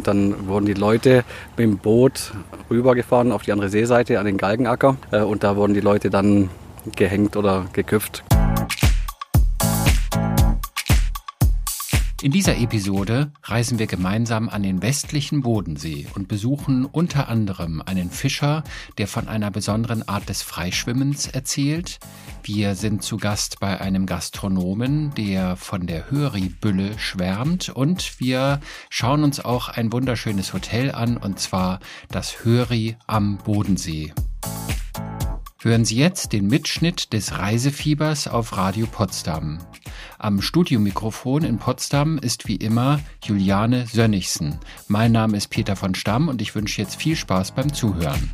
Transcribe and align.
Und 0.00 0.06
dann 0.06 0.48
wurden 0.48 0.64
die 0.64 0.72
Leute 0.72 1.24
mit 1.58 1.66
dem 1.66 1.76
Boot 1.76 2.32
rübergefahren 2.70 3.32
auf 3.32 3.42
die 3.42 3.52
andere 3.52 3.68
Seeseite 3.68 4.18
an 4.18 4.24
den 4.24 4.38
Galgenacker. 4.38 4.96
Äh, 5.10 5.20
und 5.20 5.44
da 5.44 5.56
wurden 5.56 5.74
die 5.74 5.80
Leute 5.80 6.08
dann 6.08 6.48
gehängt 6.96 7.36
oder 7.36 7.66
geköpft. 7.74 8.24
In 12.22 12.32
dieser 12.32 12.58
Episode 12.58 13.32
reisen 13.44 13.78
wir 13.78 13.86
gemeinsam 13.86 14.50
an 14.50 14.62
den 14.62 14.82
westlichen 14.82 15.40
Bodensee 15.40 16.06
und 16.14 16.28
besuchen 16.28 16.84
unter 16.84 17.28
anderem 17.28 17.80
einen 17.80 18.10
Fischer, 18.10 18.62
der 18.98 19.08
von 19.08 19.26
einer 19.26 19.50
besonderen 19.50 20.06
Art 20.06 20.28
des 20.28 20.42
Freischwimmens 20.42 21.28
erzählt. 21.28 21.98
Wir 22.42 22.74
sind 22.74 23.02
zu 23.02 23.16
Gast 23.16 23.58
bei 23.58 23.80
einem 23.80 24.04
Gastronomen, 24.04 25.14
der 25.14 25.56
von 25.56 25.86
der 25.86 26.10
Höri-Bülle 26.10 26.98
schwärmt 26.98 27.70
und 27.70 28.20
wir 28.20 28.60
schauen 28.90 29.24
uns 29.24 29.42
auch 29.42 29.70
ein 29.70 29.90
wunderschönes 29.90 30.52
Hotel 30.52 30.92
an 30.92 31.16
und 31.16 31.38
zwar 31.38 31.80
das 32.10 32.44
Höri 32.44 32.98
am 33.06 33.38
Bodensee. 33.38 34.12
Hören 35.62 35.84
Sie 35.84 35.96
jetzt 35.96 36.32
den 36.32 36.46
Mitschnitt 36.46 37.12
des 37.12 37.38
Reisefiebers 37.38 38.28
auf 38.28 38.56
Radio 38.56 38.86
Potsdam. 38.86 39.58
Am 40.18 40.40
Studiomikrofon 40.40 41.42
in 41.42 41.58
Potsdam 41.58 42.16
ist 42.16 42.48
wie 42.48 42.56
immer 42.56 42.98
Juliane 43.22 43.86
Sönnigsen. 43.86 44.58
Mein 44.88 45.12
Name 45.12 45.36
ist 45.36 45.48
Peter 45.48 45.76
von 45.76 45.94
Stamm 45.94 46.28
und 46.28 46.40
ich 46.40 46.54
wünsche 46.54 46.80
jetzt 46.80 46.96
viel 46.96 47.14
Spaß 47.14 47.50
beim 47.52 47.74
Zuhören. 47.74 48.32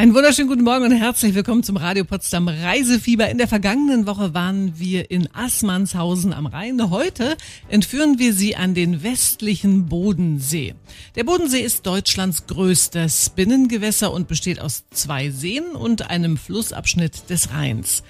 Einen 0.00 0.14
wunderschönen 0.14 0.48
guten 0.48 0.64
Morgen 0.64 0.86
und 0.86 0.92
herzlich 0.92 1.34
willkommen 1.34 1.62
zum 1.62 1.76
Radio 1.76 2.04
Potsdam 2.04 2.48
Reisefieber. 2.48 3.28
In 3.28 3.36
der 3.36 3.48
vergangenen 3.48 4.06
Woche 4.06 4.32
waren 4.32 4.78
wir 4.78 5.10
in 5.10 5.28
Assmannshausen 5.34 6.32
am 6.32 6.46
Rhein. 6.46 6.88
Heute 6.88 7.36
entführen 7.68 8.18
wir 8.18 8.32
Sie 8.32 8.56
an 8.56 8.72
den 8.72 9.02
westlichen 9.02 9.90
Bodensee. 9.90 10.74
Der 11.16 11.24
Bodensee 11.24 11.60
ist 11.60 11.84
Deutschlands 11.84 12.46
größtes 12.46 13.32
Binnengewässer 13.36 14.10
und 14.10 14.26
besteht 14.26 14.58
aus 14.58 14.84
zwei 14.88 15.28
Seen 15.28 15.64
und 15.74 16.08
einem 16.08 16.38
Flussabschnitt 16.38 17.28
des 17.28 17.52
Rheins. 17.52 18.02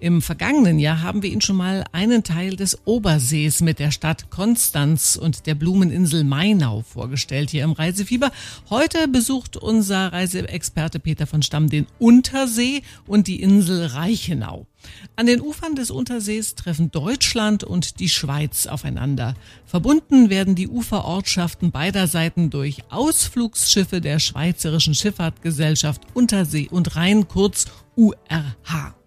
Im 0.00 0.22
vergangenen 0.22 0.78
Jahr 0.78 1.02
haben 1.02 1.24
wir 1.24 1.30
Ihnen 1.30 1.40
schon 1.40 1.56
mal 1.56 1.84
einen 1.90 2.22
Teil 2.22 2.54
des 2.54 2.86
Obersees 2.86 3.62
mit 3.62 3.80
der 3.80 3.90
Stadt 3.90 4.30
Konstanz 4.30 5.16
und 5.16 5.46
der 5.46 5.56
Blumeninsel 5.56 6.22
Mainau 6.22 6.82
vorgestellt 6.82 7.50
hier 7.50 7.64
im 7.64 7.72
Reisefieber. 7.72 8.30
Heute 8.70 9.08
besucht 9.08 9.56
unser 9.56 10.12
Reiseexperte 10.12 11.00
Peter 11.00 11.26
von 11.26 11.42
Stamm 11.42 11.68
den 11.68 11.88
Untersee 11.98 12.82
und 13.08 13.26
die 13.26 13.42
Insel 13.42 13.86
Reichenau. 13.86 14.68
An 15.16 15.26
den 15.26 15.40
Ufern 15.40 15.74
des 15.74 15.90
Untersees 15.90 16.54
treffen 16.54 16.92
Deutschland 16.92 17.64
und 17.64 17.98
die 17.98 18.08
Schweiz 18.08 18.68
aufeinander. 18.68 19.34
Verbunden 19.66 20.30
werden 20.30 20.54
die 20.54 20.68
Uferortschaften 20.68 21.72
beider 21.72 22.06
Seiten 22.06 22.50
durch 22.50 22.84
Ausflugsschiffe 22.90 24.00
der 24.00 24.20
Schweizerischen 24.20 24.94
Schifffahrtgesellschaft 24.94 26.02
Untersee 26.14 26.68
und 26.70 26.94
Rhein, 26.94 27.26
kurz 27.26 27.66
URH. 27.96 28.97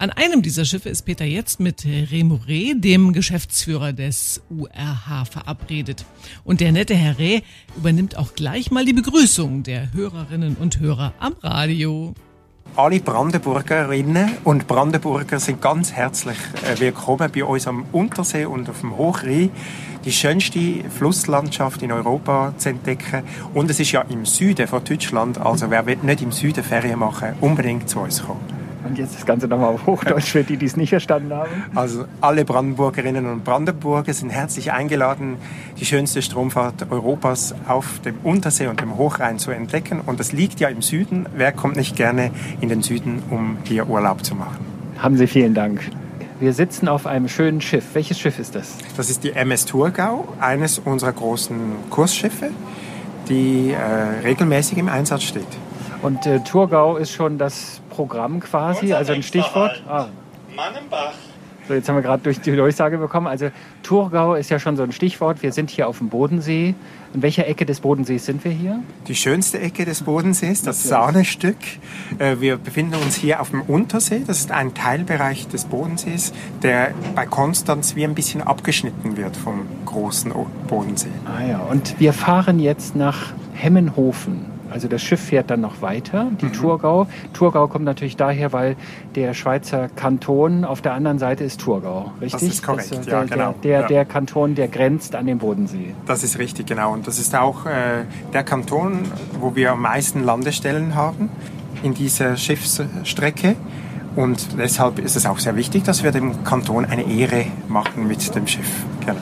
An 0.00 0.10
einem 0.10 0.42
dieser 0.42 0.64
Schiffe 0.64 0.90
ist 0.90 1.02
Peter 1.02 1.24
jetzt 1.24 1.58
mit 1.58 1.84
Remo 1.84 2.38
Reh, 2.46 2.74
dem 2.74 3.12
Geschäftsführer 3.12 3.92
des 3.92 4.40
URH, 4.48 5.24
verabredet. 5.24 6.04
Und 6.44 6.60
der 6.60 6.70
nette 6.70 6.94
Herr 6.94 7.18
Reh 7.18 7.40
übernimmt 7.76 8.16
auch 8.16 8.36
gleich 8.36 8.70
mal 8.70 8.84
die 8.84 8.92
Begrüßung 8.92 9.64
der 9.64 9.92
Hörerinnen 9.92 10.54
und 10.54 10.78
Hörer 10.78 11.14
am 11.18 11.34
Radio. 11.42 12.14
Alle 12.76 13.00
Brandenburgerinnen 13.00 14.30
und 14.44 14.68
Brandenburger 14.68 15.40
sind 15.40 15.60
ganz 15.60 15.90
herzlich 15.90 16.38
äh, 16.62 16.78
willkommen 16.78 17.32
bei 17.34 17.42
uns 17.42 17.66
am 17.66 17.84
Untersee 17.90 18.44
und 18.44 18.70
auf 18.70 18.82
dem 18.82 18.96
Hochrhein. 18.96 19.50
Die 20.04 20.12
schönste 20.12 20.84
Flusslandschaft 20.96 21.82
in 21.82 21.90
Europa 21.90 22.54
zu 22.56 22.68
entdecken. 22.68 23.24
Und 23.52 23.68
es 23.68 23.80
ist 23.80 23.90
ja 23.90 24.02
im 24.02 24.26
Süden 24.26 24.68
von 24.68 24.84
Deutschland, 24.84 25.38
also 25.38 25.68
wer 25.70 25.82
nicht 25.82 26.22
im 26.22 26.30
Süden 26.30 26.62
Ferien 26.62 27.00
machen, 27.00 27.32
unbedingt 27.40 27.88
zu 27.88 27.98
uns 27.98 28.22
kommen. 28.22 28.57
Und 28.88 28.98
jetzt 28.98 29.16
das 29.16 29.26
Ganze 29.26 29.48
nochmal 29.48 29.74
auf 29.74 29.86
Hochdeutsch 29.86 30.30
für 30.30 30.44
die, 30.44 30.56
die 30.56 30.66
es 30.66 30.76
nicht 30.76 30.90
verstanden 30.90 31.32
haben. 31.32 31.50
Also 31.74 32.06
alle 32.20 32.44
Brandenburgerinnen 32.44 33.26
und 33.26 33.44
Brandenburger 33.44 34.12
sind 34.14 34.30
herzlich 34.30 34.72
eingeladen, 34.72 35.36
die 35.78 35.84
schönste 35.84 36.22
Stromfahrt 36.22 36.90
Europas 36.90 37.54
auf 37.66 38.00
dem 38.00 38.16
Untersee 38.22 38.68
und 38.68 38.80
dem 38.80 38.96
Hochrhein 38.96 39.38
zu 39.38 39.50
entdecken. 39.50 40.00
Und 40.04 40.20
das 40.20 40.32
liegt 40.32 40.60
ja 40.60 40.68
im 40.68 40.82
Süden. 40.82 41.26
Wer 41.36 41.52
kommt 41.52 41.76
nicht 41.76 41.96
gerne 41.96 42.30
in 42.60 42.68
den 42.68 42.82
Süden, 42.82 43.22
um 43.30 43.58
hier 43.64 43.88
Urlaub 43.88 44.24
zu 44.24 44.34
machen? 44.34 44.64
Haben 44.98 45.16
Sie 45.16 45.26
vielen 45.26 45.54
Dank. 45.54 45.80
Wir 46.40 46.52
sitzen 46.52 46.88
auf 46.88 47.06
einem 47.06 47.28
schönen 47.28 47.60
Schiff. 47.60 47.84
Welches 47.94 48.18
Schiff 48.18 48.38
ist 48.38 48.54
das? 48.54 48.76
Das 48.96 49.10
ist 49.10 49.24
die 49.24 49.32
MS 49.32 49.66
Thurgau, 49.66 50.28
eines 50.40 50.78
unserer 50.78 51.12
großen 51.12 51.58
Kursschiffe, 51.90 52.50
die 53.28 53.72
äh, 53.72 54.24
regelmäßig 54.24 54.78
im 54.78 54.88
Einsatz 54.88 55.24
steht. 55.24 55.46
Und 56.00 56.26
äh, 56.26 56.38
Thurgau 56.40 56.96
ist 56.96 57.12
schon 57.12 57.38
das 57.38 57.80
Programm 57.98 58.38
quasi, 58.38 58.92
also 58.92 59.12
ein 59.12 59.24
Stichwort. 59.24 59.82
Ah. 59.88 60.06
Mannenbach. 60.54 61.14
So, 61.66 61.74
jetzt 61.74 61.88
haben 61.88 61.96
wir 61.96 62.02
gerade 62.02 62.22
durch 62.22 62.40
die 62.40 62.54
Durchsage 62.54 62.96
bekommen. 62.96 63.26
Also 63.26 63.50
Thurgau 63.82 64.34
ist 64.36 64.50
ja 64.50 64.60
schon 64.60 64.76
so 64.76 64.84
ein 64.84 64.92
Stichwort. 64.92 65.42
Wir 65.42 65.50
sind 65.50 65.68
hier 65.68 65.88
auf 65.88 65.98
dem 65.98 66.08
Bodensee. 66.08 66.76
In 67.12 67.22
welcher 67.22 67.48
Ecke 67.48 67.66
des 67.66 67.80
Bodensees 67.80 68.24
sind 68.24 68.44
wir 68.44 68.52
hier? 68.52 68.78
Die 69.08 69.16
schönste 69.16 69.58
Ecke 69.58 69.84
des 69.84 70.02
Bodensees, 70.02 70.62
das 70.62 70.84
Sahnestück. 70.84 71.56
Äh, 72.20 72.36
wir 72.38 72.56
befinden 72.56 72.94
uns 72.94 73.16
hier 73.16 73.40
auf 73.40 73.50
dem 73.50 73.62
Untersee. 73.62 74.22
Das 74.24 74.38
ist 74.38 74.52
ein 74.52 74.74
Teilbereich 74.74 75.48
des 75.48 75.64
Bodensees, 75.64 76.32
der 76.62 76.92
bei 77.16 77.26
Konstanz 77.26 77.96
wie 77.96 78.04
ein 78.04 78.14
bisschen 78.14 78.42
abgeschnitten 78.42 79.16
wird 79.16 79.36
vom 79.36 79.66
großen 79.86 80.32
Bodensee. 80.68 81.08
Ah 81.26 81.44
ja, 81.44 81.58
und 81.58 81.98
wir 81.98 82.12
fahren 82.12 82.60
jetzt 82.60 82.94
nach 82.94 83.32
Hemmenhofen. 83.54 84.57
Also 84.70 84.88
das 84.88 85.02
Schiff 85.02 85.20
fährt 85.20 85.50
dann 85.50 85.60
noch 85.60 85.82
weiter, 85.82 86.30
die 86.40 86.46
mhm. 86.46 86.52
Thurgau. 86.52 87.06
Thurgau 87.32 87.68
kommt 87.68 87.84
natürlich 87.84 88.16
daher, 88.16 88.52
weil 88.52 88.76
der 89.14 89.34
Schweizer 89.34 89.88
Kanton 89.88 90.64
auf 90.64 90.82
der 90.82 90.94
anderen 90.94 91.18
Seite 91.18 91.44
ist 91.44 91.60
Thurgau, 91.60 92.12
richtig? 92.20 92.32
Das 92.32 92.42
ist 92.42 92.62
korrekt, 92.62 92.90
das, 92.92 93.06
äh, 93.06 93.10
ja, 93.10 93.24
der, 93.24 93.36
genau. 93.36 93.54
Der, 93.62 93.78
der, 93.80 93.88
der, 93.88 94.04
Kanton, 94.04 94.54
der 94.54 94.68
grenzt 94.68 95.14
an 95.14 95.26
den 95.26 95.38
Bodensee. 95.38 95.94
Das 96.06 96.22
ist 96.22 96.38
richtig, 96.38 96.66
genau. 96.66 96.92
Und 96.92 97.06
das 97.06 97.18
ist 97.18 97.34
auch 97.34 97.66
äh, 97.66 98.04
der 98.32 98.44
Kanton, 98.44 99.00
wo 99.40 99.54
wir 99.54 99.72
am 99.72 99.82
meisten 99.82 100.24
Landestellen 100.24 100.94
haben 100.94 101.30
in 101.82 101.94
dieser 101.94 102.36
Schiffsstrecke. 102.36 103.56
Und 104.16 104.58
deshalb 104.58 104.98
ist 104.98 105.16
es 105.16 105.26
auch 105.26 105.38
sehr 105.38 105.54
wichtig, 105.56 105.84
dass 105.84 106.02
wir 106.02 106.10
dem 106.10 106.42
Kanton 106.44 106.84
eine 106.84 107.08
Ehre 107.08 107.46
machen 107.68 108.08
mit 108.08 108.34
dem 108.34 108.46
Schiff. 108.46 108.84
Genau. 109.00 109.20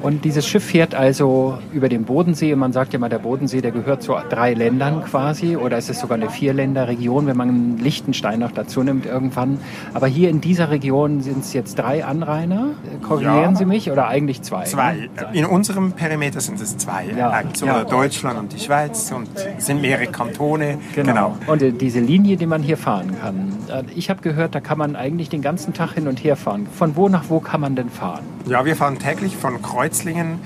Und 0.00 0.24
dieses 0.24 0.46
Schiff 0.46 0.64
fährt 0.64 0.94
also 0.94 1.58
über 1.72 1.88
den 1.88 2.04
Bodensee. 2.04 2.54
Man 2.54 2.72
sagt 2.72 2.92
ja 2.92 2.98
mal, 2.98 3.08
der 3.08 3.18
Bodensee, 3.18 3.60
der 3.60 3.72
gehört 3.72 4.02
zu 4.02 4.14
drei 4.30 4.54
Ländern 4.54 5.02
quasi. 5.04 5.56
Oder 5.56 5.76
es 5.76 5.88
ist 5.90 6.00
sogar 6.00 6.16
eine 6.16 6.30
Vierländerregion, 6.30 7.26
wenn 7.26 7.36
man 7.36 7.78
Liechtenstein 7.78 8.38
noch 8.38 8.52
dazu 8.52 8.82
nimmt 8.82 9.06
irgendwann. 9.06 9.58
Aber 9.94 10.06
hier 10.06 10.30
in 10.30 10.40
dieser 10.40 10.70
Region 10.70 11.20
sind 11.20 11.44
es 11.44 11.52
jetzt 11.52 11.78
drei 11.78 12.04
Anrainer. 12.04 12.70
Korrigieren 13.02 13.52
ja. 13.52 13.56
Sie 13.56 13.64
mich? 13.64 13.90
Oder 13.90 14.06
eigentlich 14.08 14.42
zwei? 14.42 14.64
Zwei. 14.64 14.94
Ne? 14.94 15.08
In 15.32 15.46
unserem 15.46 15.92
Perimeter 15.92 16.40
sind 16.40 16.60
es 16.60 16.76
zwei. 16.78 17.06
Ja. 17.16 17.30
Also 17.30 17.66
ja. 17.66 17.84
Deutschland 17.84 18.38
und 18.38 18.52
die 18.52 18.60
Schweiz. 18.60 19.10
Und 19.10 19.28
sind 19.58 19.80
mehrere 19.80 20.06
Kantone. 20.06 20.78
Genau. 20.94 21.36
genau. 21.46 21.52
Und 21.52 21.80
diese 21.80 22.00
Linie, 22.00 22.36
die 22.36 22.46
man 22.46 22.62
hier 22.62 22.76
fahren 22.76 23.16
kann. 23.20 23.57
Äh, 23.68 23.84
ich 23.94 24.10
habe 24.10 24.22
gehört, 24.22 24.54
da 24.54 24.60
kann 24.60 24.78
man 24.78 24.96
eigentlich 24.96 25.28
den 25.28 25.42
ganzen 25.42 25.74
Tag 25.74 25.92
hin 25.92 26.08
und 26.08 26.22
her 26.22 26.36
fahren. 26.36 26.66
Von 26.66 26.96
wo 26.96 27.08
nach 27.08 27.24
wo 27.28 27.40
kann 27.40 27.60
man 27.60 27.76
denn 27.76 27.90
fahren? 27.90 28.24
Ja, 28.46 28.64
wir 28.64 28.76
fahren 28.76 28.98
täglich 28.98 29.36
von 29.36 29.60
Kreuz 29.62 29.88
Kreuzlingen 29.88 30.40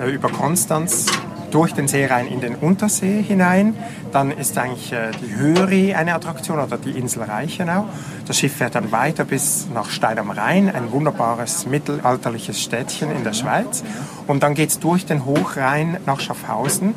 äh, 0.00 0.10
über 0.10 0.28
Konstanz 0.28 1.06
durch 1.50 1.72
den 1.72 1.88
See 1.88 2.06
rein 2.06 2.26
in 2.26 2.40
den 2.40 2.54
Untersee 2.54 3.22
hinein. 3.22 3.74
Dann 4.12 4.30
ist 4.30 4.56
eigentlich 4.58 4.92
äh, 4.92 5.10
die 5.20 5.34
Höri 5.36 5.94
eine 5.94 6.14
Attraktion 6.14 6.58
oder 6.58 6.78
die 6.78 6.90
Insel 6.90 7.22
Reichenau. 7.22 7.86
Das 8.26 8.38
Schiff 8.38 8.56
fährt 8.56 8.74
dann 8.74 8.92
weiter 8.92 9.24
bis 9.24 9.66
nach 9.72 9.90
Stein 9.90 10.18
am 10.18 10.30
Rhein, 10.30 10.68
ein 10.68 10.92
wunderbares 10.92 11.66
mittelalterliches 11.66 12.60
Städtchen 12.60 13.10
in 13.10 13.24
der 13.24 13.32
Schweiz. 13.32 13.82
Und 14.26 14.42
dann 14.42 14.54
geht 14.54 14.70
es 14.70 14.78
durch 14.78 15.06
den 15.06 15.24
Hochrhein 15.24 15.98
nach 16.06 16.20
Schaffhausen. 16.20 16.94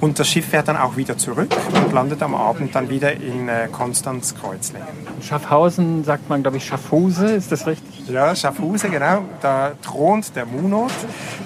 Und 0.00 0.18
das 0.18 0.28
Schiff 0.28 0.46
fährt 0.46 0.68
dann 0.68 0.76
auch 0.76 0.96
wieder 0.96 1.18
zurück 1.18 1.50
und 1.74 1.92
landet 1.92 2.22
am 2.22 2.34
Abend 2.34 2.74
dann 2.74 2.88
wieder 2.88 3.12
in 3.12 3.48
äh, 3.48 3.68
Konstanz-Kreuzlingen. 3.70 4.86
Schaffhausen 5.22 6.04
sagt 6.04 6.28
man, 6.28 6.42
glaube 6.42 6.58
ich, 6.58 6.66
Schaffhuse, 6.66 7.26
ist 7.26 7.50
das 7.50 7.66
richtig? 7.66 8.08
Ja, 8.08 8.34
Schaffhuse, 8.36 8.88
genau. 8.88 9.22
Da 9.40 9.72
thront 9.82 10.36
der 10.36 10.46
Munot, 10.46 10.92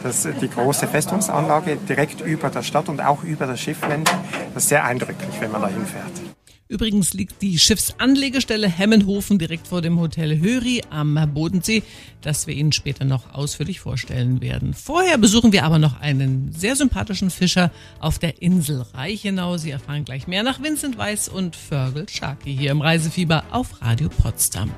das 0.03 0.27
ist 0.27 0.43
die 0.43 0.51
große 0.51 0.87
Festungsanlage 0.87 1.77
direkt 1.77 2.21
über 2.21 2.51
der 2.51 2.63
Stadt 2.63 2.89
und 2.89 3.01
auch 3.01 3.23
über 3.25 3.47
das 3.47 3.59
Schiffwände. 3.61 4.11
Das 4.55 4.65
ist 4.65 4.69
sehr 4.69 4.85
eindrücklich, 4.85 5.41
wenn 5.41 5.51
man 5.51 5.63
da 5.63 5.69
hinfährt. 5.69 6.32
Übrigens 6.73 7.13
liegt 7.13 7.43
die 7.43 7.59
Schiffsanlegestelle 7.59 8.67
Hemmenhofen 8.67 9.39
direkt 9.39 9.69
vor 9.69 9.83
dem 9.83 10.01
Hotel 10.01 10.41
Höri 10.41 10.81
am 10.89 11.21
Bodensee, 11.35 11.83
das 12.23 12.47
wir 12.47 12.55
Ihnen 12.55 12.73
später 12.73 13.05
noch 13.05 13.35
ausführlich 13.35 13.81
vorstellen 13.81 14.41
werden. 14.41 14.73
Vorher 14.73 15.19
besuchen 15.19 15.53
wir 15.53 15.65
aber 15.65 15.79
noch 15.79 16.01
einen 16.01 16.51
sehr 16.51 16.75
sympathischen 16.75 17.29
Fischer 17.29 17.71
auf 18.01 18.19
der 18.19 18.41
Insel 18.41 18.87
Reichenau. 18.95 19.59
Sie 19.59 19.71
erfahren 19.71 20.07
gleich 20.07 20.27
mehr 20.27 20.43
nach 20.43 20.63
Vincent 20.63 20.97
Weiss 20.97 21.29
und 21.29 21.57
Fergal 21.57 22.09
Sharkey 22.09 22.57
hier 22.57 22.71
im 22.71 22.81
Reisefieber 22.81 23.45
auf 23.51 23.83
Radio 23.83 24.09
Potsdam. 24.09 24.71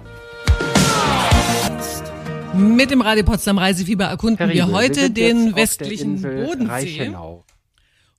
Mit 2.55 2.91
dem 2.91 3.02
Radio 3.02 3.23
Potsdam 3.23 3.58
Reisefieber 3.58 4.06
erkunden 4.06 4.50
Riebel, 4.50 4.67
wir 4.67 4.73
heute 4.73 5.02
wir 5.02 5.08
den 5.11 5.55
westlichen 5.55 6.20
Bodensee. 6.20 6.67
Reichenau. 6.67 7.44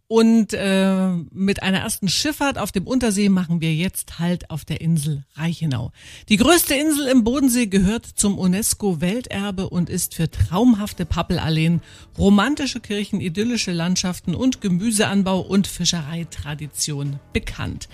Und 0.07 0.53
äh, 0.53 1.07
mit 1.31 1.63
einer 1.63 1.79
ersten 1.79 2.09
Schifffahrt 2.09 2.59
auf 2.59 2.71
dem 2.71 2.85
Untersee 2.85 3.29
machen 3.29 3.59
wir 3.59 3.73
jetzt 3.73 4.19
Halt 4.19 4.51
auf 4.51 4.63
der 4.63 4.79
Insel 4.79 5.25
Reichenau. 5.33 5.91
Die 6.29 6.37
größte 6.37 6.75
Insel 6.75 7.07
im 7.07 7.23
Bodensee 7.23 7.65
gehört 7.65 8.05
zum 8.05 8.37
UNESCO-Welterbe 8.37 9.67
und 9.67 9.89
ist 9.89 10.13
für 10.13 10.29
traumhafte 10.29 11.07
Pappelalleen, 11.07 11.81
romantische 12.19 12.81
Kirchen, 12.81 13.19
idyllische 13.19 13.71
Landschaften 13.71 14.35
und 14.35 14.61
Gemüseanbau 14.61 15.39
und 15.39 15.65
Fischereitradition 15.65 17.19
bekannt. 17.33 17.89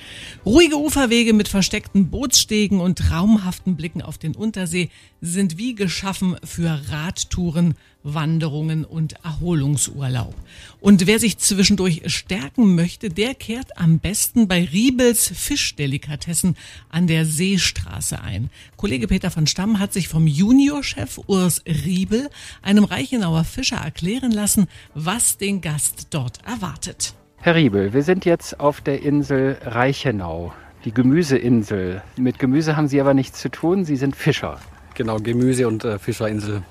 Ruhige 0.46 0.78
Uferwege 0.78 1.31
mit 1.31 1.48
versteckten 1.48 2.10
Bootsstegen 2.10 2.81
und 2.81 2.98
traumhaften 2.98 3.78
Blicken 3.78 4.02
auf 4.02 4.18
den 4.18 4.36
Untersee 4.36 4.90
sind 5.22 5.57
wie 5.57 5.75
geschaffen 5.75 6.36
für 6.44 6.81
Radtouren, 6.90 7.75
Wanderungen 8.03 8.86
und 8.86 9.13
Erholungsurlaub. 9.24 10.33
Und 10.80 11.07
wer 11.07 11.19
sich 11.19 11.38
zwischendurch 11.38 12.01
stärken 12.07 12.75
möchte, 12.75 13.09
der 13.09 13.36
kehrt 13.36 13.77
am 13.77 14.00
besten 14.00 14.48
bei 14.48 14.63
Riebels 14.63 15.27
Fischdelikatessen 15.27 16.56
an 16.89 17.07
der 17.07 17.25
Seestraße 17.25 18.21
ein. 18.21 18.50
Kollege 18.77 19.07
Peter 19.07 19.31
von 19.31 19.48
Stamm 19.48 19.80
hat 19.80 19.94
sich 19.94 20.07
vom 20.07 20.27
Juniorchef 20.27 21.19
Urs 21.27 21.63
Riebel, 21.65 22.30
einem 22.62 22.83
Reichenauer 22.83 23.44
Fischer, 23.44 23.77
erklären 23.77 24.31
lassen, 24.31 24.68
was 24.94 25.38
den 25.38 25.62
Gast 25.62 26.07
dort 26.09 26.39
erwartet. 26.45 27.13
Herr 27.38 27.56
Riebel, 27.56 27.94
wir 27.94 28.04
sind 28.04 28.25
jetzt 28.25 28.59
auf 28.59 28.81
der 28.81 29.01
Insel 29.01 29.57
Reichenau, 29.63 30.54
die 30.86 30.92
Gemüseinsel. 30.92 32.04
Mit 32.15 32.38
Gemüse 32.38 32.75
haben 32.75 32.88
Sie 32.88 33.01
aber 33.01 33.13
nichts 33.13 33.39
zu 33.39 33.50
tun, 33.50 33.83
Sie 33.83 33.95
sind 33.95 34.15
Fischer. 34.15 34.59
Genau, 34.94 35.18
Gemüse- 35.18 35.68
und 35.68 35.83
äh, 35.83 35.97
Fischerinsel. 35.97 36.63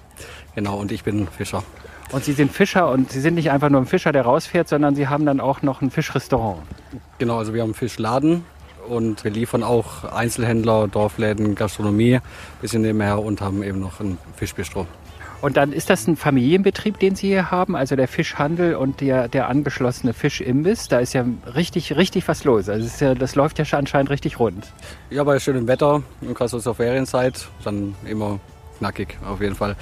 Genau, 0.54 0.78
und 0.78 0.92
ich 0.92 1.04
bin 1.04 1.28
Fischer. 1.28 1.62
Und 2.12 2.24
Sie 2.24 2.32
sind 2.32 2.52
Fischer 2.52 2.90
und 2.90 3.12
Sie 3.12 3.20
sind 3.20 3.34
nicht 3.34 3.50
einfach 3.50 3.68
nur 3.68 3.80
ein 3.80 3.86
Fischer, 3.86 4.12
der 4.12 4.22
rausfährt, 4.22 4.68
sondern 4.68 4.94
Sie 4.96 5.08
haben 5.08 5.26
dann 5.26 5.40
auch 5.40 5.62
noch 5.62 5.80
ein 5.80 5.90
Fischrestaurant. 5.90 6.60
Genau, 7.18 7.38
also 7.38 7.54
wir 7.54 7.62
haben 7.62 7.68
einen 7.68 7.74
Fischladen 7.74 8.44
und 8.88 9.22
wir 9.22 9.30
liefern 9.30 9.62
auch 9.62 10.04
Einzelhändler, 10.04 10.88
Dorfläden, 10.88 11.54
Gastronomie 11.54 12.16
ein 12.16 12.22
bisschen 12.60 12.82
nebenher 12.82 13.22
und 13.22 13.40
haben 13.40 13.62
eben 13.62 13.78
noch 13.78 14.00
ein 14.00 14.18
Fischbistro. 14.36 14.86
Und 15.40 15.56
dann 15.56 15.72
ist 15.72 15.88
das 15.88 16.06
ein 16.06 16.16
Familienbetrieb, 16.16 16.98
den 16.98 17.14
Sie 17.14 17.28
hier 17.28 17.50
haben, 17.50 17.74
also 17.74 17.96
der 17.96 18.08
Fischhandel 18.08 18.74
und 18.74 19.00
der, 19.00 19.28
der 19.28 19.48
angeschlossene 19.48 20.12
Fischimbiss. 20.12 20.88
Da 20.88 20.98
ist 20.98 21.14
ja 21.14 21.24
richtig, 21.54 21.96
richtig 21.96 22.28
was 22.28 22.44
los. 22.44 22.68
Also 22.68 23.04
ja, 23.04 23.14
das 23.14 23.36
läuft 23.36 23.58
ja 23.58 23.64
anscheinend 23.78 24.10
richtig 24.10 24.38
rund. 24.38 24.70
Ja, 25.08 25.24
bei 25.24 25.38
schönem 25.38 25.66
Wetter 25.66 26.02
und 26.20 26.34
gerade 26.34 26.50
so 26.50 26.58
zur 26.58 26.74
Ferienzeit, 26.74 27.48
dann 27.64 27.94
immer 28.04 28.38
knackig 28.78 29.16
auf 29.26 29.40
jeden 29.40 29.54
Fall. 29.54 29.76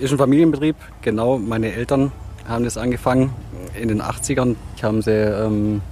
Ist 0.00 0.12
ein 0.12 0.18
Familienbetrieb, 0.18 0.76
genau. 1.02 1.38
Meine 1.38 1.72
Eltern 1.72 2.10
haben 2.48 2.64
das 2.64 2.78
angefangen 2.78 3.34
in 3.78 3.88
den 3.88 4.00
80ern. 4.00 4.56
Ich 4.76 4.82
haben 4.82 5.02
sie 5.02 5.10
ähm, 5.12 5.82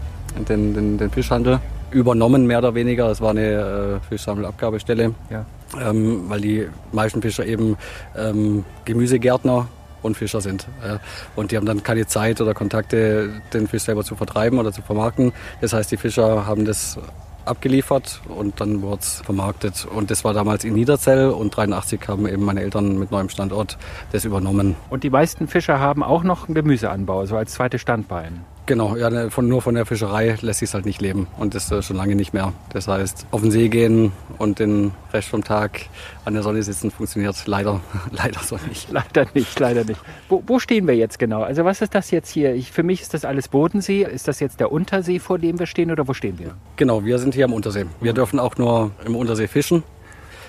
den, 0.48 0.72
den, 0.72 0.96
den 0.98 1.10
Fischhandel 1.10 1.60
übernommen, 1.90 2.46
mehr 2.46 2.58
oder 2.58 2.74
weniger. 2.74 3.10
Es 3.10 3.20
war 3.20 3.30
eine 3.30 4.00
äh, 4.00 4.08
Fischsammelabgabestelle, 4.08 5.14
Ja. 5.30 5.44
ähm, 5.78 6.24
weil 6.28 6.40
die 6.40 6.68
meisten 6.92 7.20
Fischer 7.20 7.44
eben 7.44 7.76
ähm, 8.16 8.64
Gemüsegärtner 8.86 9.68
und 10.00 10.16
Fischer 10.16 10.40
sind. 10.40 10.66
Äh, 10.82 10.96
und 11.36 11.52
die 11.52 11.58
haben 11.58 11.66
dann 11.66 11.82
keine 11.82 12.06
Zeit 12.06 12.40
oder 12.40 12.54
Kontakte, 12.54 13.42
den 13.52 13.66
Fisch 13.68 13.82
selber 13.82 14.04
zu 14.04 14.16
vertreiben 14.16 14.58
oder 14.58 14.72
zu 14.72 14.80
vermarkten. 14.80 15.32
Das 15.60 15.74
heißt, 15.74 15.90
die 15.92 15.98
Fischer 15.98 16.46
haben 16.46 16.64
das 16.64 16.98
abgeliefert 17.48 18.20
und 18.28 18.60
dann 18.60 18.82
wurde 18.82 19.00
es 19.00 19.22
vermarktet. 19.24 19.86
Und 19.86 20.10
das 20.10 20.24
war 20.24 20.34
damals 20.34 20.64
in 20.64 20.74
Niederzell 20.74 21.30
und 21.30 21.56
83 21.56 22.00
haben 22.08 22.26
eben 22.28 22.44
meine 22.44 22.62
Eltern 22.62 22.98
mit 22.98 23.10
neuem 23.10 23.28
Standort 23.28 23.78
das 24.12 24.24
übernommen. 24.24 24.76
Und 24.90 25.04
die 25.04 25.10
meisten 25.10 25.48
Fischer 25.48 25.80
haben 25.80 26.02
auch 26.02 26.22
noch 26.22 26.46
einen 26.46 26.54
Gemüseanbau, 26.54 27.26
so 27.26 27.36
als 27.36 27.54
zweites 27.54 27.80
Standbein. 27.80 28.44
Genau, 28.68 28.96
ja, 28.96 29.08
ne, 29.08 29.30
von, 29.30 29.48
nur 29.48 29.62
von 29.62 29.74
der 29.74 29.86
Fischerei 29.86 30.36
lässt 30.42 30.60
sich 30.60 30.74
halt 30.74 30.84
nicht 30.84 31.00
leben 31.00 31.26
und 31.38 31.54
das 31.54 31.72
äh, 31.72 31.80
schon 31.80 31.96
lange 31.96 32.14
nicht 32.14 32.34
mehr. 32.34 32.52
Das 32.70 32.86
heißt, 32.86 33.24
auf 33.30 33.40
den 33.40 33.50
See 33.50 33.70
gehen 33.70 34.12
und 34.36 34.58
den 34.58 34.92
Rest 35.10 35.30
vom 35.30 35.42
Tag 35.42 35.86
an 36.26 36.34
der 36.34 36.42
Sonne 36.42 36.62
sitzen 36.62 36.90
funktioniert 36.90 37.34
leider, 37.46 37.80
leider 38.10 38.40
so 38.40 38.58
nicht. 38.68 38.92
Leider 38.92 39.26
nicht, 39.32 39.58
leider 39.58 39.84
nicht. 39.84 39.98
Wo, 40.28 40.42
wo 40.46 40.58
stehen 40.58 40.86
wir 40.86 40.94
jetzt 40.94 41.18
genau? 41.18 41.44
Also 41.44 41.64
was 41.64 41.80
ist 41.80 41.94
das 41.94 42.10
jetzt 42.10 42.28
hier? 42.28 42.54
Ich, 42.54 42.70
für 42.70 42.82
mich 42.82 43.00
ist 43.00 43.14
das 43.14 43.24
alles 43.24 43.48
Bodensee. 43.48 44.02
Ist 44.02 44.28
das 44.28 44.38
jetzt 44.38 44.60
der 44.60 44.70
Untersee, 44.70 45.18
vor 45.18 45.38
dem 45.38 45.58
wir 45.58 45.64
stehen 45.66 45.90
oder 45.90 46.06
wo 46.06 46.12
stehen 46.12 46.38
wir? 46.38 46.54
Genau, 46.76 47.06
wir 47.06 47.18
sind 47.18 47.34
hier 47.34 47.46
am 47.46 47.54
Untersee. 47.54 47.86
Wir 48.02 48.12
dürfen 48.12 48.38
auch 48.38 48.58
nur 48.58 48.90
im 49.06 49.16
Untersee 49.16 49.48
fischen. 49.48 49.82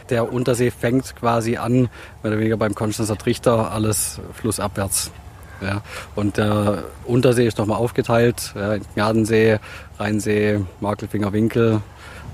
Der 0.09 0.33
Untersee 0.33 0.71
fängt 0.71 1.15
quasi 1.15 1.55
an, 1.55 1.83
mehr 1.83 1.89
oder 2.23 2.37
weniger 2.37 2.57
beim 2.57 2.75
Konstanzer 2.75 3.17
Trichter, 3.17 3.71
alles 3.71 4.19
flussabwärts. 4.33 5.09
Ja, 5.61 5.81
und 6.15 6.37
der 6.37 6.83
Untersee 7.05 7.45
ist 7.45 7.57
nochmal 7.57 7.77
aufgeteilt, 7.77 8.53
ja, 8.55 8.75
in 8.75 8.81
Gnadensee, 8.95 9.59
Rheinsee, 9.97 10.61
Markelfinger 10.79 11.33
Winkel 11.33 11.81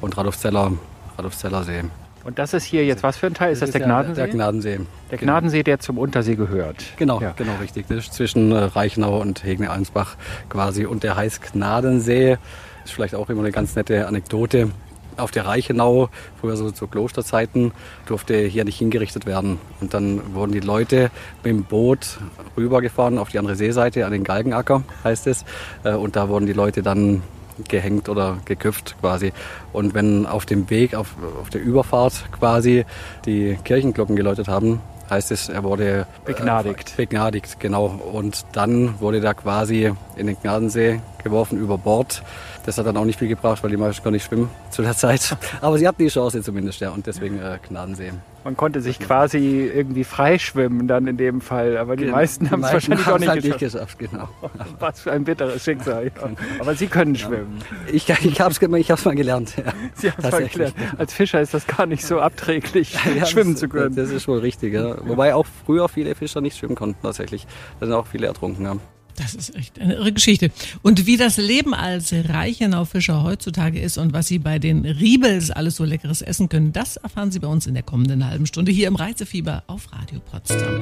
und 0.01 0.15
Radolfzeller, 0.17 0.73
Radolfzeller 1.17 1.63
See. 1.63 1.81
Und 2.23 2.39
das 2.39 2.53
ist 2.55 2.63
hier 2.65 2.83
jetzt 2.85 3.03
was 3.03 3.17
für 3.17 3.27
ein 3.27 3.35
Teil? 3.35 3.53
Ist 3.53 3.61
das, 3.61 3.69
der 3.71 3.81
Gnadensee? 3.81 4.21
Der 4.21 4.27
Gnadensee. 4.29 4.79
der 5.11 5.17
Gnadensee, 5.19 5.61
der 5.63 5.79
zum 5.79 5.97
Untersee 5.99 6.35
gehört. 6.35 6.83
Genau, 6.97 7.21
Ja. 7.21 7.33
genau 7.35 7.53
richtig. 7.61 7.85
Das 7.87 7.97
ist 7.99 8.13
zwischen 8.13 8.51
äh, 8.51 8.55
Reichenau 8.57 9.19
und 9.21 9.43
Hegne-Almsbach 9.43 10.15
quasi. 10.49 10.85
Und 10.85 11.03
der 11.03 11.15
heißt 11.15 11.53
Gnadensee. 11.53 12.37
Ist 12.83 12.93
vielleicht 12.93 13.13
auch 13.15 13.29
immer 13.29 13.41
eine 13.41 13.51
ganz 13.51 13.75
nette 13.75 14.07
Anekdote. 14.07 14.69
Auf 15.17 15.31
der 15.31 15.45
Reichenau, 15.45 16.09
früher 16.39 16.57
so 16.57 16.71
zu 16.71 16.87
Klosterzeiten, 16.87 17.71
durfte 18.05 18.37
hier 18.37 18.65
nicht 18.65 18.77
hingerichtet 18.77 19.25
werden. 19.25 19.59
Und 19.81 19.93
dann 19.93 20.33
wurden 20.33 20.51
die 20.51 20.59
Leute 20.59 21.11
mit 21.43 21.51
dem 21.51 21.63
Boot 21.63 22.17
rübergefahren 22.57 23.17
auf 23.17 23.29
die 23.29 23.39
andere 23.39 23.55
Seeseite, 23.55 24.05
an 24.05 24.11
den 24.11 24.23
Galgenacker 24.23 24.83
heißt 25.03 25.27
es. 25.27 25.45
Äh, 25.83 25.93
Und 25.93 26.15
da 26.15 26.29
wurden 26.29 26.45
die 26.45 26.53
Leute 26.53 26.83
dann 26.83 27.21
gehängt 27.69 28.09
oder 28.09 28.37
geköpft 28.45 28.95
quasi. 28.99 29.31
Und 29.71 29.93
wenn 29.93 30.25
auf 30.25 30.45
dem 30.45 30.69
Weg, 30.69 30.93
auf, 30.95 31.15
auf 31.41 31.49
der 31.49 31.61
Überfahrt 31.61 32.25
quasi 32.31 32.85
die 33.25 33.57
Kirchenglocken 33.63 34.15
geläutet 34.15 34.47
haben, 34.47 34.81
heißt 35.09 35.31
es, 35.31 35.49
er 35.49 35.63
wurde 35.63 36.07
Begnadigt. 36.25 36.93
Äh, 36.93 36.97
begnadigt, 36.97 37.59
genau. 37.59 37.85
Und 37.85 38.45
dann 38.53 38.99
wurde 38.99 39.23
er 39.23 39.33
quasi 39.33 39.93
in 40.15 40.27
den 40.27 40.37
Gnadensee 40.41 40.99
geworfen 41.25 41.59
über 41.59 41.77
Bord. 41.77 42.23
Das 42.65 42.77
hat 42.77 42.85
dann 42.85 42.95
auch 42.95 43.05
nicht 43.05 43.19
viel 43.19 43.27
gebracht, 43.27 43.61
weil 43.63 43.71
die 43.71 43.77
meisten 43.77 44.03
gar 44.03 44.11
nicht 44.11 44.23
schwimmen 44.25 44.49
zu 44.69 44.81
der 44.81 44.95
Zeit. 44.95 45.35
Aber 45.61 45.77
sie 45.77 45.87
hatten 45.87 46.01
die 46.01 46.07
Chance 46.07 46.41
zumindest, 46.41 46.79
ja. 46.79 46.91
Und 46.91 47.05
deswegen 47.05 47.39
äh, 47.39 47.59
Gnadensee. 47.67 48.13
Man 48.43 48.55
konnte 48.55 48.79
sich 48.79 48.99
quasi 48.99 49.71
irgendwie 49.73 50.03
freischwimmen 50.03 50.87
dann 50.87 51.07
in 51.07 51.17
dem 51.17 51.41
Fall, 51.41 51.77
aber 51.77 51.95
die 51.95 52.05
meisten 52.05 52.51
haben 52.51 52.63
es 52.63 52.71
wahrscheinlich 52.73 53.07
auch 53.07 53.17
nicht 53.17 53.27
halt 53.27 53.41
geschafft. 53.41 53.61
nicht 53.61 53.73
geschafft. 53.73 53.99
Genau. 53.99 54.29
Was 54.79 55.01
für 55.01 55.11
ein 55.11 55.23
bitteres 55.23 55.63
Schicksal. 55.63 56.05
Ja. 56.05 56.29
Aber 56.59 56.75
Sie 56.75 56.85
können 56.85 57.15
schwimmen. 57.15 57.63
Ich, 57.91 58.07
ich 58.07 58.39
habe 58.39 58.51
es 58.51 58.61
ich 58.61 58.91
hab's 58.91 59.03
mal 59.05 59.15
gelernt. 59.15 59.55
Ja. 59.57 59.73
Sie 59.95 60.11
haben 60.11 60.23
es 60.23 60.31
mal 60.31 60.47
gelernt. 60.47 60.75
Als 60.99 61.13
Fischer 61.13 61.41
ist 61.41 61.55
das 61.55 61.65
gar 61.65 61.87
nicht 61.87 62.05
so 62.05 62.19
abträglich, 62.19 62.95
Ja, 63.17 63.25
schwimmen 63.25 63.57
zu 63.57 63.67
können. 63.67 63.95
Das 63.95 64.11
ist 64.11 64.27
wohl 64.27 64.39
richtig, 64.39 64.75
ja. 64.75 64.95
Wobei 65.07 65.33
auch 65.33 65.47
früher 65.65 65.89
viele 65.89 66.13
Fischer 66.13 66.39
nicht 66.41 66.55
schwimmen 66.55 66.75
konnten 66.75 67.01
tatsächlich. 67.01 67.47
Da 67.79 67.87
sind 67.87 67.95
auch 67.95 68.05
viele 68.05 68.27
ertrunken. 68.27 68.65
Ja. 68.65 68.75
Das 69.15 69.33
ist 69.33 69.55
echt 69.55 69.79
eine 69.79 69.95
irre 69.95 70.11
Geschichte. 70.11 70.51
Und 70.81 71.05
wie 71.05 71.17
das 71.17 71.37
Leben 71.37 71.73
als 71.73 72.13
Reichenau-Fischer 72.13 73.23
heutzutage 73.23 73.79
ist 73.79 73.97
und 73.97 74.13
was 74.13 74.27
Sie 74.27 74.39
bei 74.39 74.59
den 74.59 74.85
Riebels 74.85 75.51
alles 75.51 75.75
so 75.77 75.83
leckeres 75.83 76.21
essen 76.21 76.49
können, 76.49 76.73
das 76.73 76.97
erfahren 76.97 77.31
Sie 77.31 77.39
bei 77.39 77.47
uns 77.47 77.67
in 77.67 77.73
der 77.73 77.83
kommenden 77.83 78.25
halben 78.27 78.45
Stunde 78.45 78.71
hier 78.71 78.87
im 78.87 78.95
Reisefieber 78.95 79.63
auf 79.67 79.91
Radio 79.93 80.19
Potsdam. 80.19 80.79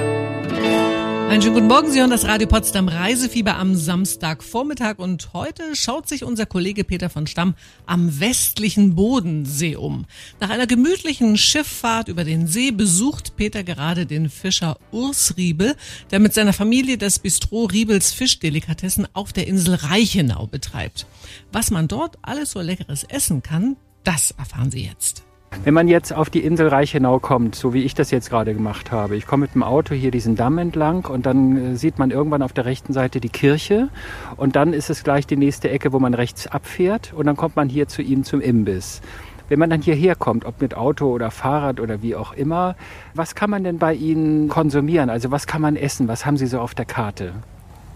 Einen 1.29 1.41
schönen 1.41 1.55
guten 1.55 1.67
Morgen, 1.67 1.91
Sie 1.91 1.99
hören 1.99 2.11
das 2.11 2.25
Radio 2.25 2.47
Potsdam 2.47 2.87
Reisefieber 2.87 3.57
am 3.57 3.75
Samstagvormittag 3.75 4.99
und 4.99 5.33
heute 5.33 5.75
schaut 5.75 6.07
sich 6.07 6.23
unser 6.23 6.45
Kollege 6.45 6.83
Peter 6.83 7.09
von 7.09 7.25
Stamm 7.25 7.55
am 7.87 8.19
westlichen 8.19 8.93
Bodensee 8.93 9.75
um. 9.75 10.05
Nach 10.39 10.51
einer 10.51 10.67
gemütlichen 10.67 11.37
Schifffahrt 11.37 12.07
über 12.07 12.23
den 12.23 12.47
See 12.47 12.69
besucht 12.69 13.35
Peter 13.35 13.63
gerade 13.63 14.05
den 14.05 14.29
Fischer 14.29 14.77
Urs 14.91 15.35
Riebel, 15.35 15.75
der 16.11 16.19
mit 16.19 16.35
seiner 16.35 16.53
Familie 16.53 16.99
das 16.99 17.17
Bistro 17.17 17.65
Riebels 17.65 18.11
Fischdelikatessen 18.11 19.07
auf 19.13 19.33
der 19.33 19.47
Insel 19.47 19.73
Reichenau 19.75 20.45
betreibt. 20.45 21.07
Was 21.51 21.71
man 21.71 21.87
dort 21.87 22.19
alles 22.21 22.51
so 22.51 22.61
leckeres 22.61 23.05
essen 23.05 23.41
kann, 23.41 23.75
das 24.03 24.31
erfahren 24.31 24.69
Sie 24.69 24.83
jetzt. 24.85 25.23
Wenn 25.63 25.73
man 25.73 25.87
jetzt 25.87 26.13
auf 26.13 26.29
die 26.29 26.43
Insel 26.43 26.67
Reichenau 26.67 27.19
kommt, 27.19 27.55
so 27.55 27.73
wie 27.73 27.83
ich 27.83 27.93
das 27.93 28.11
jetzt 28.11 28.29
gerade 28.29 28.53
gemacht 28.53 28.91
habe, 28.91 29.15
ich 29.15 29.25
komme 29.25 29.41
mit 29.41 29.55
dem 29.55 29.63
Auto 29.63 29.95
hier 29.95 30.11
diesen 30.11 30.35
Damm 30.35 30.57
entlang 30.57 31.05
und 31.05 31.25
dann 31.25 31.73
äh, 31.73 31.75
sieht 31.77 31.99
man 31.99 32.11
irgendwann 32.11 32.41
auf 32.41 32.51
der 32.51 32.65
rechten 32.65 32.91
Seite 32.91 33.21
die 33.21 33.29
Kirche 33.29 33.87
und 34.35 34.55
dann 34.55 34.73
ist 34.73 34.89
es 34.89 35.03
gleich 35.03 35.25
die 35.25 35.37
nächste 35.37 35.69
Ecke, 35.69 35.93
wo 35.93 35.99
man 35.99 36.13
rechts 36.13 36.47
abfährt 36.47 37.13
und 37.13 37.27
dann 37.27 37.37
kommt 37.37 37.55
man 37.55 37.69
hier 37.69 37.87
zu 37.87 38.01
Ihnen 38.01 38.23
zum 38.23 38.41
Imbiss. 38.41 39.01
Wenn 39.47 39.59
man 39.59 39.69
dann 39.69 39.81
hierher 39.81 40.15
kommt, 40.15 40.45
ob 40.45 40.61
mit 40.61 40.75
Auto 40.75 41.11
oder 41.11 41.31
Fahrrad 41.31 41.79
oder 41.79 42.01
wie 42.01 42.15
auch 42.15 42.33
immer, 42.33 42.75
was 43.13 43.35
kann 43.35 43.49
man 43.49 43.63
denn 43.63 43.77
bei 43.77 43.93
Ihnen 43.93 44.49
konsumieren? 44.49 45.09
Also 45.09 45.31
was 45.31 45.47
kann 45.47 45.61
man 45.61 45.75
essen? 45.75 46.07
Was 46.07 46.25
haben 46.25 46.37
Sie 46.37 46.47
so 46.47 46.59
auf 46.59 46.73
der 46.73 46.85
Karte? 46.85 47.33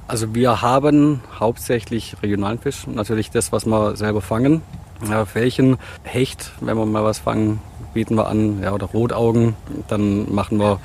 Also 0.07 0.33
wir 0.33 0.61
haben 0.61 1.21
hauptsächlich 1.37 2.15
regionalen 2.23 2.59
Fisch, 2.59 2.87
natürlich 2.87 3.29
das, 3.29 3.51
was 3.51 3.65
wir 3.65 3.97
selber 3.97 4.21
fangen. 4.21 4.61
Ja, 5.09 5.25
Fällchen, 5.25 5.77
Hecht, 6.03 6.51
wenn 6.61 6.77
wir 6.77 6.85
mal 6.85 7.03
was 7.03 7.19
fangen, 7.19 7.59
bieten 7.93 8.15
wir 8.15 8.27
an, 8.27 8.61
ja, 8.61 8.73
oder 8.73 8.87
Rotaugen. 8.87 9.55
Dann 9.87 10.33
machen 10.33 10.59
wir 10.59 10.79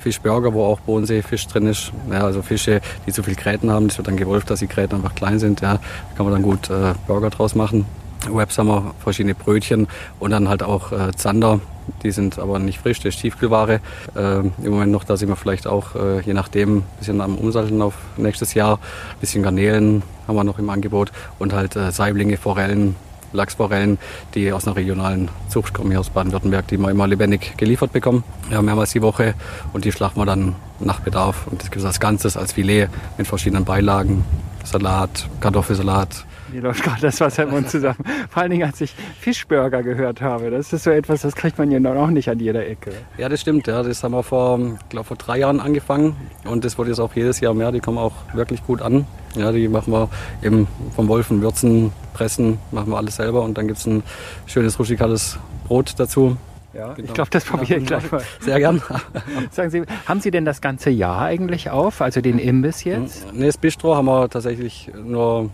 Fischburger, 0.00 0.54
wo 0.54 0.64
auch 0.64 0.80
Bodenseefisch 0.80 1.46
drin 1.46 1.66
ist. 1.66 1.92
Ja, 2.10 2.20
also 2.22 2.42
Fische, 2.42 2.80
die 3.06 3.12
zu 3.12 3.22
viel 3.22 3.34
Gräten 3.34 3.70
haben. 3.70 3.88
Das 3.88 3.98
wird 3.98 4.08
dann 4.08 4.16
gewolft, 4.16 4.50
dass 4.50 4.60
die 4.60 4.68
Gräten 4.68 4.96
einfach 4.96 5.14
klein 5.14 5.38
sind. 5.38 5.60
Ja, 5.60 5.74
da 5.74 5.80
kann 6.16 6.26
man 6.26 6.32
dann 6.32 6.42
gut 6.42 6.70
äh, 6.70 6.94
Burger 7.06 7.30
draus 7.30 7.54
machen. 7.54 7.86
Webs 8.28 8.58
haben 8.58 8.68
wir 8.68 8.94
verschiedene 8.98 9.34
Brötchen 9.34 9.88
und 10.18 10.30
dann 10.30 10.48
halt 10.48 10.62
auch 10.62 10.92
äh, 10.92 11.12
Zander. 11.12 11.60
Die 12.02 12.10
sind 12.10 12.38
aber 12.38 12.58
nicht 12.58 12.78
frisch, 12.78 13.00
das 13.00 13.14
ist 13.14 13.20
Tiefkühlware. 13.20 13.80
Äh, 14.14 14.38
Im 14.40 14.70
Moment 14.70 14.92
noch, 14.92 15.04
da 15.04 15.16
sind 15.16 15.28
wir 15.28 15.36
vielleicht 15.36 15.66
auch, 15.66 15.94
äh, 15.94 16.20
je 16.20 16.34
nachdem, 16.34 16.78
ein 16.78 16.84
bisschen 16.98 17.20
am 17.20 17.36
Umsatteln 17.36 17.80
auf 17.82 17.94
nächstes 18.16 18.54
Jahr. 18.54 18.74
Ein 18.74 19.20
bisschen 19.20 19.42
Garnelen 19.42 20.02
haben 20.28 20.36
wir 20.36 20.44
noch 20.44 20.58
im 20.58 20.68
Angebot 20.70 21.12
und 21.38 21.52
halt 21.52 21.76
äh, 21.76 21.90
Saiblinge, 21.90 22.36
Forellen, 22.36 22.94
Lachsforellen, 23.32 23.98
die 24.34 24.52
aus 24.52 24.66
einer 24.66 24.76
regionalen 24.76 25.28
Zucht 25.48 25.74
kommen, 25.74 25.90
hier 25.90 26.00
aus 26.00 26.10
Baden-Württemberg, 26.10 26.66
die 26.68 26.78
wir 26.78 26.90
immer 26.90 27.06
lebendig 27.06 27.56
geliefert 27.56 27.92
bekommen, 27.92 28.24
ja, 28.50 28.62
mehrmals 28.62 28.92
die 28.92 29.02
Woche. 29.02 29.34
Und 29.72 29.84
die 29.84 29.92
schlachten 29.92 30.20
wir 30.20 30.26
dann 30.26 30.56
nach 30.78 31.00
Bedarf. 31.00 31.46
Und 31.46 31.60
das 31.60 31.70
gibt 31.70 31.80
es 31.80 31.86
als 31.86 32.00
Ganzes, 32.00 32.36
als 32.36 32.52
Filet 32.52 32.88
mit 33.18 33.26
verschiedenen 33.26 33.64
Beilagen, 33.64 34.24
Salat, 34.64 35.28
Kartoffelsalat, 35.40 36.24
mir 36.52 36.62
läuft 36.62 36.82
gerade 36.82 37.00
das 37.00 37.20
Wasser 37.20 37.44
im 37.44 37.50
Mund 37.50 37.70
zusammen. 37.70 37.98
Vor 38.30 38.42
allen 38.42 38.50
Dingen, 38.50 38.64
als 38.64 38.80
ich 38.80 38.94
Fischburger 39.20 39.82
gehört 39.82 40.20
habe. 40.20 40.50
Das 40.50 40.72
ist 40.72 40.84
so 40.84 40.90
etwas, 40.90 41.22
das 41.22 41.36
kriegt 41.36 41.58
man 41.58 41.70
ja 41.70 41.78
noch 41.78 42.08
nicht 42.08 42.28
an 42.28 42.38
jeder 42.38 42.66
Ecke. 42.66 42.92
Ja, 43.18 43.28
das 43.28 43.40
stimmt. 43.40 43.66
Ja. 43.66 43.82
Das 43.82 44.02
haben 44.02 44.12
wir 44.12 44.22
vor, 44.22 44.58
glaub, 44.88 45.06
vor 45.06 45.16
drei 45.16 45.38
Jahren 45.38 45.60
angefangen. 45.60 46.16
Und 46.44 46.64
das 46.64 46.76
wird 46.76 46.88
jetzt 46.88 46.98
auch 46.98 47.14
jedes 47.14 47.40
Jahr 47.40 47.54
mehr. 47.54 47.72
Die 47.72 47.80
kommen 47.80 47.98
auch 47.98 48.14
wirklich 48.34 48.64
gut 48.64 48.82
an. 48.82 49.06
Ja, 49.34 49.52
die 49.52 49.68
machen 49.68 49.92
wir 49.92 50.08
eben 50.42 50.66
vom 50.94 51.08
Wolfen, 51.08 51.40
würzen, 51.42 51.92
pressen, 52.14 52.58
machen 52.72 52.90
wir 52.90 52.96
alles 52.96 53.16
selber. 53.16 53.42
Und 53.42 53.56
dann 53.56 53.66
gibt 53.66 53.78
es 53.78 53.86
ein 53.86 54.02
schönes 54.46 54.78
rustikales 54.78 55.38
Brot 55.66 55.94
dazu. 55.98 56.36
Ja, 56.72 56.92
genau. 56.92 57.08
ich 57.08 57.14
glaube, 57.14 57.30
das 57.30 57.44
probiere 57.44 57.80
ich 57.80 57.86
gleich 57.86 58.10
mal. 58.12 58.22
Sehr 58.40 58.58
gern. 58.58 58.80
Sagen 59.50 59.70
Sie, 59.70 59.82
haben 60.06 60.20
Sie 60.20 60.30
denn 60.30 60.44
das 60.44 60.60
ganze 60.60 60.90
Jahr 60.90 61.22
eigentlich 61.22 61.70
auf, 61.70 62.00
also 62.00 62.20
den 62.20 62.38
Imbiss 62.38 62.84
jetzt? 62.84 63.32
Nee, 63.32 63.46
das 63.46 63.58
Bistro 63.58 63.96
haben 63.96 64.06
wir 64.06 64.28
tatsächlich 64.28 64.90
nur 65.04 65.50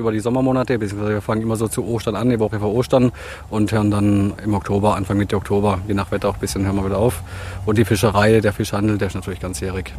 über 0.00 0.12
die 0.12 0.20
Sommermonate, 0.20 0.78
beziehungsweise 0.78 1.14
wir 1.14 1.22
fangen 1.22 1.42
immer 1.42 1.56
so 1.56 1.68
zu 1.68 1.84
Ostern 1.84 2.16
an, 2.16 2.30
die 2.30 2.40
Woche 2.40 2.58
vor 2.58 2.74
Ostern 2.74 3.12
und 3.50 3.70
hören 3.70 3.90
dann 3.90 4.32
im 4.42 4.54
Oktober, 4.54 4.96
Anfang 4.96 5.18
Mitte 5.18 5.36
Oktober, 5.36 5.78
je 5.86 5.94
nach 5.94 6.10
Wetter 6.10 6.28
auch 6.28 6.34
ein 6.34 6.40
bisschen, 6.40 6.64
hören 6.64 6.76
wir 6.76 6.86
wieder 6.86 6.98
auf. 6.98 7.22
Und 7.66 7.78
die 7.78 7.84
Fischerei, 7.84 8.40
der 8.40 8.52
Fischhandel, 8.52 8.98
der 8.98 9.08
ist 9.08 9.14
natürlich 9.14 9.40
ganzjährig. 9.40 9.92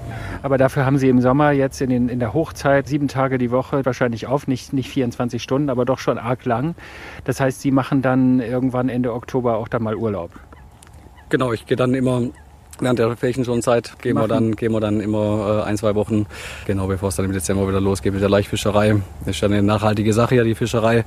Aber 0.43 0.57
dafür 0.57 0.85
haben 0.85 0.97
Sie 0.97 1.07
im 1.07 1.21
Sommer 1.21 1.51
jetzt 1.51 1.81
in, 1.81 1.89
den, 1.89 2.09
in 2.09 2.19
der 2.19 2.33
Hochzeit 2.33 2.87
sieben 2.87 3.07
Tage 3.07 3.37
die 3.37 3.51
Woche 3.51 3.85
wahrscheinlich 3.85 4.27
auf, 4.27 4.47
nicht, 4.47 4.73
nicht 4.73 4.89
24 4.89 5.41
Stunden, 5.41 5.69
aber 5.69 5.85
doch 5.85 5.99
schon 5.99 6.17
arg 6.17 6.43
lang. 6.45 6.75
Das 7.23 7.39
heißt, 7.39 7.61
Sie 7.61 7.71
machen 7.71 8.01
dann 8.01 8.39
irgendwann 8.39 8.89
Ende 8.89 9.13
Oktober 9.13 9.57
auch 9.57 9.67
dann 9.67 9.83
mal 9.83 9.95
Urlaub. 9.95 10.31
Genau, 11.29 11.53
ich 11.53 11.65
gehe 11.65 11.77
dann 11.77 11.93
immer 11.93 12.23
während 12.81 12.99
der 12.99 13.15
Fähichenschonzeit 13.15 13.93
gehen 14.01 14.15
wir 14.15 14.27
dann, 14.27 14.55
gehen 14.55 14.71
wir 14.71 14.79
dann 14.79 14.99
immer 14.99 15.63
äh, 15.65 15.69
ein, 15.69 15.77
zwei 15.77 15.95
Wochen, 15.95 16.25
genau 16.65 16.87
bevor 16.87 17.09
es 17.09 17.15
dann 17.15 17.25
im 17.25 17.31
Dezember 17.31 17.67
wieder 17.67 17.79
losgeht 17.79 18.13
mit 18.13 18.21
der 18.21 18.29
Laichfischerei. 18.29 19.01
Das 19.21 19.35
ist 19.35 19.41
ja 19.41 19.47
eine 19.47 19.63
nachhaltige 19.63 20.13
Sache 20.13 20.35
ja, 20.35 20.43
die 20.43 20.55
Fischerei. 20.55 21.05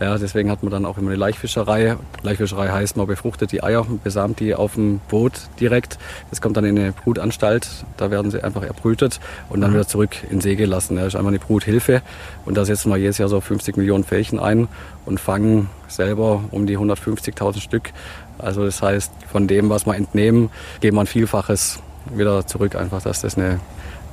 Ja, 0.00 0.16
deswegen 0.18 0.50
hat 0.50 0.62
man 0.62 0.70
dann 0.70 0.86
auch 0.86 0.98
immer 0.98 1.10
eine 1.10 1.16
Laichfischerei. 1.16 1.96
Laichfischerei 2.22 2.68
heißt, 2.68 2.96
man 2.96 3.06
befruchtet 3.06 3.52
die 3.52 3.62
Eier, 3.62 3.86
besamt 4.02 4.40
die 4.40 4.54
auf 4.54 4.74
dem 4.74 5.00
Boot 5.08 5.32
direkt. 5.60 5.98
Das 6.30 6.40
kommt 6.40 6.56
dann 6.56 6.64
in 6.64 6.78
eine 6.78 6.92
Brutanstalt, 6.92 7.68
da 7.96 8.10
werden 8.10 8.30
sie 8.30 8.42
einfach 8.42 8.62
erbrütet 8.62 9.20
und 9.48 9.60
dann 9.60 9.70
mhm. 9.70 9.74
wieder 9.74 9.88
zurück 9.88 10.16
in 10.30 10.40
See 10.40 10.54
gelassen. 10.54 10.96
Das 10.96 11.08
ist 11.08 11.16
einfach 11.16 11.28
eine 11.28 11.38
Bruthilfe 11.38 12.02
und 12.44 12.56
da 12.56 12.64
setzen 12.64 12.90
wir 12.90 12.96
jedes 12.96 13.18
Jahr 13.18 13.28
so 13.28 13.40
50 13.40 13.76
Millionen 13.76 14.04
Fähchen 14.04 14.38
ein 14.38 14.68
und 15.04 15.20
fangen 15.20 15.68
selber 15.88 16.44
um 16.50 16.66
die 16.66 16.76
150.000 16.76 17.60
Stück 17.60 17.92
also 18.38 18.64
das 18.64 18.82
heißt, 18.82 19.12
von 19.30 19.46
dem, 19.46 19.68
was 19.70 19.86
wir 19.86 19.94
entnehmen, 19.94 20.50
geben 20.80 20.96
wir 20.96 21.02
ein 21.02 21.06
Vielfaches 21.06 21.80
wieder 22.14 22.46
zurück, 22.46 22.76
einfach, 22.76 23.02
dass 23.02 23.22
das 23.22 23.36
eine, 23.36 23.60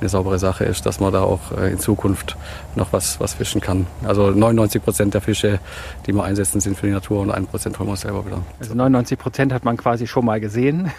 eine 0.00 0.08
saubere 0.08 0.38
Sache 0.38 0.64
ist, 0.64 0.86
dass 0.86 1.00
man 1.00 1.12
da 1.12 1.22
auch 1.22 1.52
äh, 1.56 1.70
in 1.70 1.78
Zukunft 1.78 2.36
noch 2.74 2.92
was, 2.92 3.20
was 3.20 3.34
fischen 3.34 3.60
kann. 3.60 3.86
Also 4.04 4.30
99 4.30 4.82
Prozent 4.82 5.14
der 5.14 5.20
Fische, 5.20 5.60
die 6.06 6.12
wir 6.12 6.24
einsetzen, 6.24 6.60
sind 6.60 6.76
für 6.76 6.86
die 6.86 6.92
Natur 6.92 7.20
und 7.20 7.30
1 7.30 7.48
Prozent 7.48 7.78
holen 7.78 7.88
wir 7.88 7.96
selber 7.96 8.26
wieder. 8.26 8.42
Also 8.58 8.74
99 8.74 9.18
Prozent 9.18 9.52
hat 9.52 9.64
man 9.64 9.76
quasi 9.76 10.06
schon 10.06 10.24
mal 10.24 10.40
gesehen, 10.40 10.90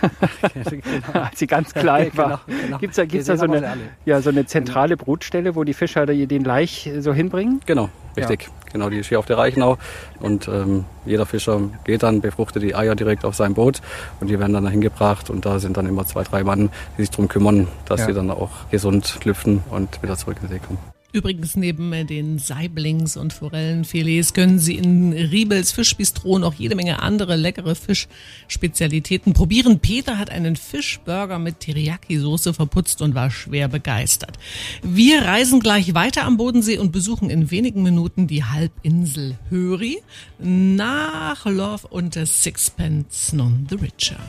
genau. 0.54 0.72
als 1.26 1.40
sie 1.40 1.48
ganz 1.48 1.74
klein 1.74 2.12
war. 2.16 2.42
Genau, 2.46 2.60
genau. 2.66 2.78
Gibt 2.78 2.92
es 2.92 2.96
da, 2.98 3.06
gibt's 3.06 3.28
da 3.28 3.38
so, 3.38 3.46
eine, 3.46 3.74
ja, 4.06 4.22
so 4.22 4.30
eine 4.30 4.46
zentrale 4.46 4.96
Brutstelle, 4.96 5.56
wo 5.56 5.64
die 5.64 5.74
Fischer 5.74 6.06
den 6.06 6.44
Laich 6.44 6.90
so 7.00 7.14
hinbringen? 7.14 7.62
Genau, 7.66 7.90
richtig. 8.16 8.44
Ja. 8.44 8.65
Genau, 8.76 8.90
die 8.90 8.98
ist 8.98 9.08
hier 9.08 9.20
auf 9.20 9.26
der 9.26 9.38
Reichenau. 9.38 9.78
Und 10.20 10.50
ähm, 10.50 10.84
jeder 11.06 11.26
Fischer 11.26 11.62
geht 11.86 12.04
dann, 12.04 12.20
befruchtet 12.20 12.62
die 12.62 12.76
Eier 12.76 12.94
direkt 12.94 13.24
auf 13.24 13.34
sein 13.34 13.54
Boot 13.54 13.80
und 14.20 14.28
die 14.28 14.38
werden 14.38 14.52
dann 14.52 14.66
dahin 14.66 14.82
gebracht. 14.82 15.30
Und 15.30 15.46
da 15.46 15.60
sind 15.60 15.78
dann 15.78 15.86
immer 15.86 16.06
zwei, 16.06 16.24
drei 16.24 16.44
Mann, 16.44 16.70
die 16.98 17.04
sich 17.04 17.10
darum 17.10 17.30
kümmern, 17.30 17.70
dass 17.86 18.02
ja. 18.02 18.08
sie 18.08 18.14
dann 18.14 18.30
auch 18.30 18.50
gesund 18.72 19.20
lüften 19.24 19.64
und 19.70 20.04
wieder 20.04 20.18
zurück 20.18 20.36
in 20.42 20.50
den 20.50 20.56
See 20.56 20.60
kommen. 20.60 20.95
Übrigens 21.16 21.56
neben 21.56 22.06
den 22.08 22.40
Saiblings 22.40 23.16
und 23.16 23.32
Forellenfilets 23.32 24.34
können 24.34 24.60
Sie 24.60 24.76
in 24.76 25.14
Riebels 25.14 25.72
Fischbistro 25.72 26.40
noch 26.40 26.56
jede 26.56 26.76
Menge 26.76 27.02
andere 27.02 27.38
leckere 27.38 27.74
Fischspezialitäten 27.74 29.32
probieren. 29.32 29.80
Peter 29.80 30.18
hat 30.18 30.30
einen 30.30 30.58
Fischburger 30.58 31.40
mit 31.40 31.62
Teriyaki-Soße 31.62 32.54
verputzt 32.54 33.02
und 33.02 33.16
war 33.16 33.32
schwer 33.32 33.70
begeistert. 33.70 34.38
Wir 34.84 35.22
reisen 35.22 35.62
gleich 35.62 35.94
weiter 35.94 36.26
am 36.26 36.36
Bodensee 36.36 36.80
und 36.80 36.92
besuchen 36.92 37.30
in 37.30 37.50
wenigen 37.50 37.82
Minuten 37.82 38.28
die 38.28 38.44
Halbinsel 38.44 39.38
Höri 39.50 40.00
nach 40.38 41.46
Love 41.46 41.88
und 41.88 42.20
Sixpence 42.26 43.32
None 43.32 43.68
the 43.70 43.76
Richer. 43.76 44.20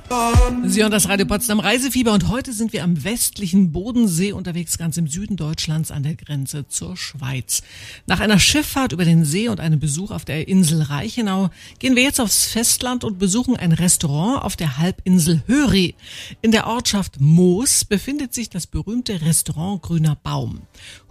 Sie 0.66 0.83
hören 0.83 0.93
das 0.93 1.09
Radio 1.09 1.26
Potsdam 1.26 1.59
Reisefieber 1.59 2.12
und 2.12 2.28
heute 2.28 2.52
sind 2.52 2.73
wir 2.73 2.85
am 2.85 3.02
westlichen 3.02 3.73
Bodensee 3.73 4.31
unterwegs, 4.31 4.78
ganz 4.78 4.97
im 4.99 5.09
Süden 5.09 5.35
Deutschlands 5.35 5.90
an 5.90 6.05
der 6.05 6.14
Grenze 6.14 6.69
zur 6.76 6.97
Schweiz. 6.97 7.62
Nach 8.06 8.21
einer 8.21 8.38
Schifffahrt 8.38 8.92
über 8.92 9.06
den 9.06 9.25
See 9.25 9.49
und 9.49 9.61
einem 9.61 9.80
Besuch 9.80 10.11
auf 10.11 10.26
der 10.26 10.47
Insel 10.47 10.83
Reichenau 10.83 11.49
gehen 11.78 11.97
wir 11.97 12.02
jetzt 12.02 12.21
aufs 12.21 12.45
Festland 12.45 13.02
und 13.02 13.18
besuchen 13.18 13.56
ein 13.56 13.73
Restaurant 13.73 14.42
auf 14.42 14.56
der 14.56 14.76
Halbinsel 14.76 15.42
Höri. 15.47 15.95
In 16.42 16.52
der 16.52 16.66
Ortschaft 16.66 17.18
Moos 17.18 17.87
befindet 17.87 18.35
sich 18.35 18.50
das 18.50 18.66
berühmte 18.66 19.23
Restaurant 19.23 19.80
Grüner 19.80 20.16
Baum. 20.23 20.62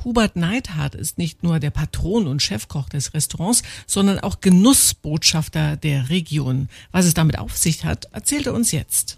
Hubert 0.04 0.36
Neidhardt 0.36 0.94
ist 0.94 1.18
nicht 1.18 1.42
nur 1.42 1.60
der 1.60 1.72
Patron 1.72 2.28
und 2.28 2.44
Chefkoch 2.44 2.88
des 2.88 3.16
Restaurants, 3.16 3.64
sondern 3.88 4.20
auch 4.20 4.42
Genussbotschafter 4.42 5.78
der 5.78 6.10
Region. 6.10 6.70
Was 6.92 7.06
es 7.06 7.16
damit 7.16 7.40
auf 7.40 7.58
sich 7.58 7.86
hat, 7.86 8.06
erzählt 8.12 8.46
er 8.46 8.54
uns 8.54 8.72
jetzt. 8.72 9.18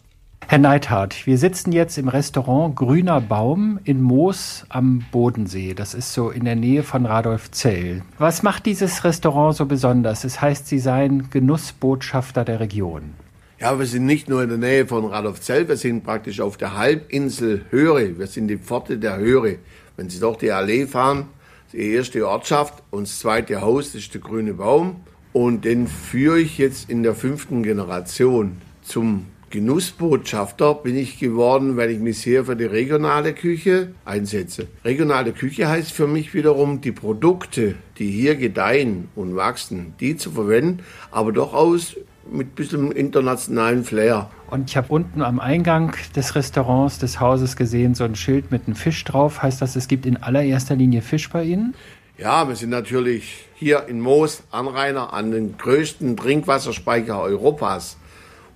Herr 0.50 0.60
Neidhardt, 0.60 1.27
wir 1.27 1.38
sitzen 1.38 1.74
jetzt 1.74 1.98
im 1.98 2.08
Restaurant 2.08 2.74
Grüner 2.74 3.20
Baum 3.20 3.82
in 3.84 4.01
Moos 4.01 4.63
am 4.70 5.04
Bodensee. 5.12 5.74
Das 5.74 5.94
ist 5.94 6.13
so 6.13 6.30
in 6.30 6.46
der 6.46 6.56
Nähe 6.56 6.84
von 6.84 7.06
Radolfzell. 7.06 8.01
Was 8.18 8.44
macht 8.44 8.66
dieses 8.66 9.04
Restaurant 9.04 9.58
so 9.58 9.66
besonders? 9.66 10.24
Es 10.24 10.39
heißt, 10.42 10.66
Sie 10.68 10.80
seien 10.80 11.30
Genussbotschafter 11.32 12.46
der 12.46 12.62
Region. 12.62 13.12
Ja, 13.60 13.77
wir 13.77 13.86
sind 13.86 14.06
nicht 14.06 14.30
nur 14.30 14.42
in 14.42 14.48
der 14.48 14.58
Nähe 14.58 14.88
von 14.88 15.04
Radolfzell, 15.04 15.68
wir 15.68 15.75
sind 15.75 16.06
praktisch 16.06 16.39
auf 16.39 16.56
der 16.56 16.77
Halbinsel 16.77 17.66
Höre. 17.70 18.18
Wir 18.18 18.27
sind 18.27 18.48
die 18.48 18.58
Pforte 18.58 18.98
der 18.98 19.18
Höre. 19.18 19.56
Wenn 19.98 20.10
Sie 20.10 20.22
durch 20.22 20.38
die 20.38 20.54
Allee 20.54 20.88
fahren, 20.88 21.25
die 21.74 21.92
erste 21.92 22.25
Ortschaft 22.25 22.84
und 22.89 23.10
das 23.10 23.20
zweite 23.20 23.60
Haus, 23.60 23.94
ist 23.96 24.13
der 24.13 24.22
Grüne 24.22 24.54
Baum. 24.54 25.01
Und 25.34 25.66
den 25.66 25.88
führe 25.88 26.39
ich 26.39 26.58
jetzt 26.58 26.89
in 26.89 27.04
der 27.04 27.16
fünften 27.16 27.63
Generation 27.63 28.62
zum 28.82 29.25
Genussbotschafter 29.50 30.74
bin 30.74 30.98
ich 30.98 31.20
geworden, 31.20 31.77
weil 31.77 31.89
ich 31.92 32.00
mich 32.00 32.20
sehr 32.20 32.46
für 32.46 32.58
die 32.58 32.66
regionale 32.66 33.34
Küche 33.34 33.94
einsetze. 34.04 34.68
Regionale 34.84 35.32
Küche 35.32 35.70
heißt 35.70 35.94
für 35.94 36.08
mich 36.08 36.34
wiederum, 36.34 36.82
die 36.82 36.92
Produkte, 36.92 37.75
die 37.98 38.12
hier 38.12 38.36
gedeihen 38.36 39.08
und 39.16 39.38
wachsen, 39.38 39.94
die 40.01 40.18
zu 40.18 40.32
verwenden, 40.32 40.84
aber 41.12 41.32
doch 41.32 41.54
aus 41.54 41.96
mit 42.30 42.48
ein 42.48 42.56
bisschen 42.56 42.92
internationalen 42.92 43.86
Flair. 43.86 44.30
Und 44.50 44.70
ich 44.70 44.75
habe 44.75 44.88
unten 44.89 45.22
am 45.22 45.39
Eingang 45.39 45.96
des 46.13 46.36
Restaurants, 46.36 47.00
des 47.00 47.22
Hauses 47.22 47.56
gesehen, 47.56 47.96
so 47.96 48.04
ein 48.04 48.16
Schild 48.16 48.51
mit 48.51 48.66
einem 48.66 48.75
Fisch 48.75 49.01
drauf. 49.06 49.42
Heißt 49.42 49.62
das, 49.62 49.77
es 49.77 49.88
gibt 49.88 50.06
in 50.06 50.18
allererster 50.18 50.75
Linie 50.75 51.01
Fisch 51.01 51.30
bei 51.30 51.44
Ihnen? 51.46 51.74
Ja, 52.18 52.48
wir 52.50 52.56
sind 52.56 52.72
natürlich 52.72 53.46
hier 53.56 53.88
in 53.88 54.01
Moos 54.01 54.44
Anrainer 54.51 55.13
an 55.13 55.32
den 55.32 55.58
größten 55.58 56.18
Trinkwasserspeicher 56.18 57.22
Europas 57.22 57.98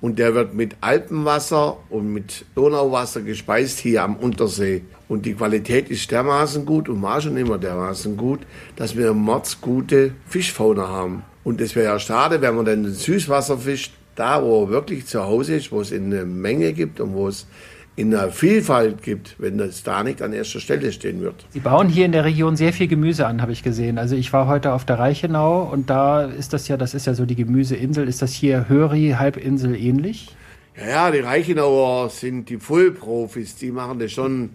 und 0.02 0.18
der 0.18 0.34
wird 0.34 0.54
mit 0.54 0.76
Alpenwasser 0.82 1.78
und 1.90 2.12
mit 2.12 2.46
Donauwasser 2.56 3.22
gespeist 3.22 3.80
hier 3.80 4.04
am 4.04 4.16
Untersee. 4.16 4.82
Und 5.08 5.26
die 5.26 5.36
Qualität 5.36 5.90
ist 5.90 6.10
dermaßen 6.10 6.66
gut 6.66 6.90
und 6.90 7.02
war 7.02 7.22
schon 7.22 7.38
immer 7.38 7.58
dermaßen 7.58 8.18
gut, 8.18 8.40
dass 8.76 8.98
wir 8.98 9.14
mordsgute 9.14 10.14
Fischfauna 10.28 10.88
haben. 10.88 11.24
Und 11.44 11.62
es 11.62 11.76
wäre 11.76 11.94
ja 11.94 12.00
schade, 12.00 12.42
wenn 12.42 12.56
man 12.56 12.66
dann 12.66 12.84
den 12.84 12.94
Süßwasser 12.94 13.58
fischt, 13.60 13.94
da 14.16 14.44
wo 14.44 14.64
er 14.64 14.70
wirklich 14.70 15.06
zu 15.06 15.24
Hause 15.24 15.56
ist, 15.56 15.72
wo 15.72 15.82
es 15.82 15.94
eine 15.94 16.26
Menge 16.26 16.74
gibt 16.74 17.00
und 17.00 17.14
wo 17.14 17.28
es 17.28 17.48
in 17.96 18.12
der 18.12 18.32
Vielfalt 18.32 19.04
gibt, 19.04 19.36
wenn 19.38 19.58
das 19.58 19.84
da 19.84 20.04
nicht 20.04 20.22
an 20.22 20.34
erster 20.34 20.60
Stelle 20.60 20.92
stehen 20.92 21.22
wird. 21.22 21.46
Sie 21.50 21.60
bauen 21.60 21.90
hier 21.90 22.06
in 22.06 22.14
der 22.14 22.24
Region 22.24 22.56
sehr 22.56 22.72
viel 22.72 22.88
Gemüse 22.88 23.28
an, 23.28 23.42
habe 23.42 23.52
ich 23.52 23.64
gesehen. 23.64 23.98
Also 23.98 24.16
ich 24.16 24.32
war 24.32 24.48
heute 24.48 24.74
auf 24.74 24.86
der 24.86 24.98
Reichenau 24.98 25.64
und 25.64 25.90
da 25.90 26.24
ist 26.24 26.54
das 26.54 26.68
ja, 26.68 26.78
das 26.78 26.94
ist 26.94 27.06
ja 27.06 27.14
so 27.14 27.26
die 27.26 27.36
Gemüseinsel. 27.36 28.08
Ist 28.08 28.22
das 28.22 28.32
hier 28.34 28.70
Höri 28.70 29.16
Halbinsel 29.18 29.76
ähnlich? 29.76 30.36
Ja, 30.78 30.88
ja, 30.88 31.12
die 31.12 31.20
Reichenauer 31.20 32.10
sind 32.10 32.50
die 32.50 32.58
Vollprofis. 32.58 33.56
Die 33.56 33.72
machen 33.72 34.00
das 34.00 34.14
schon 34.14 34.52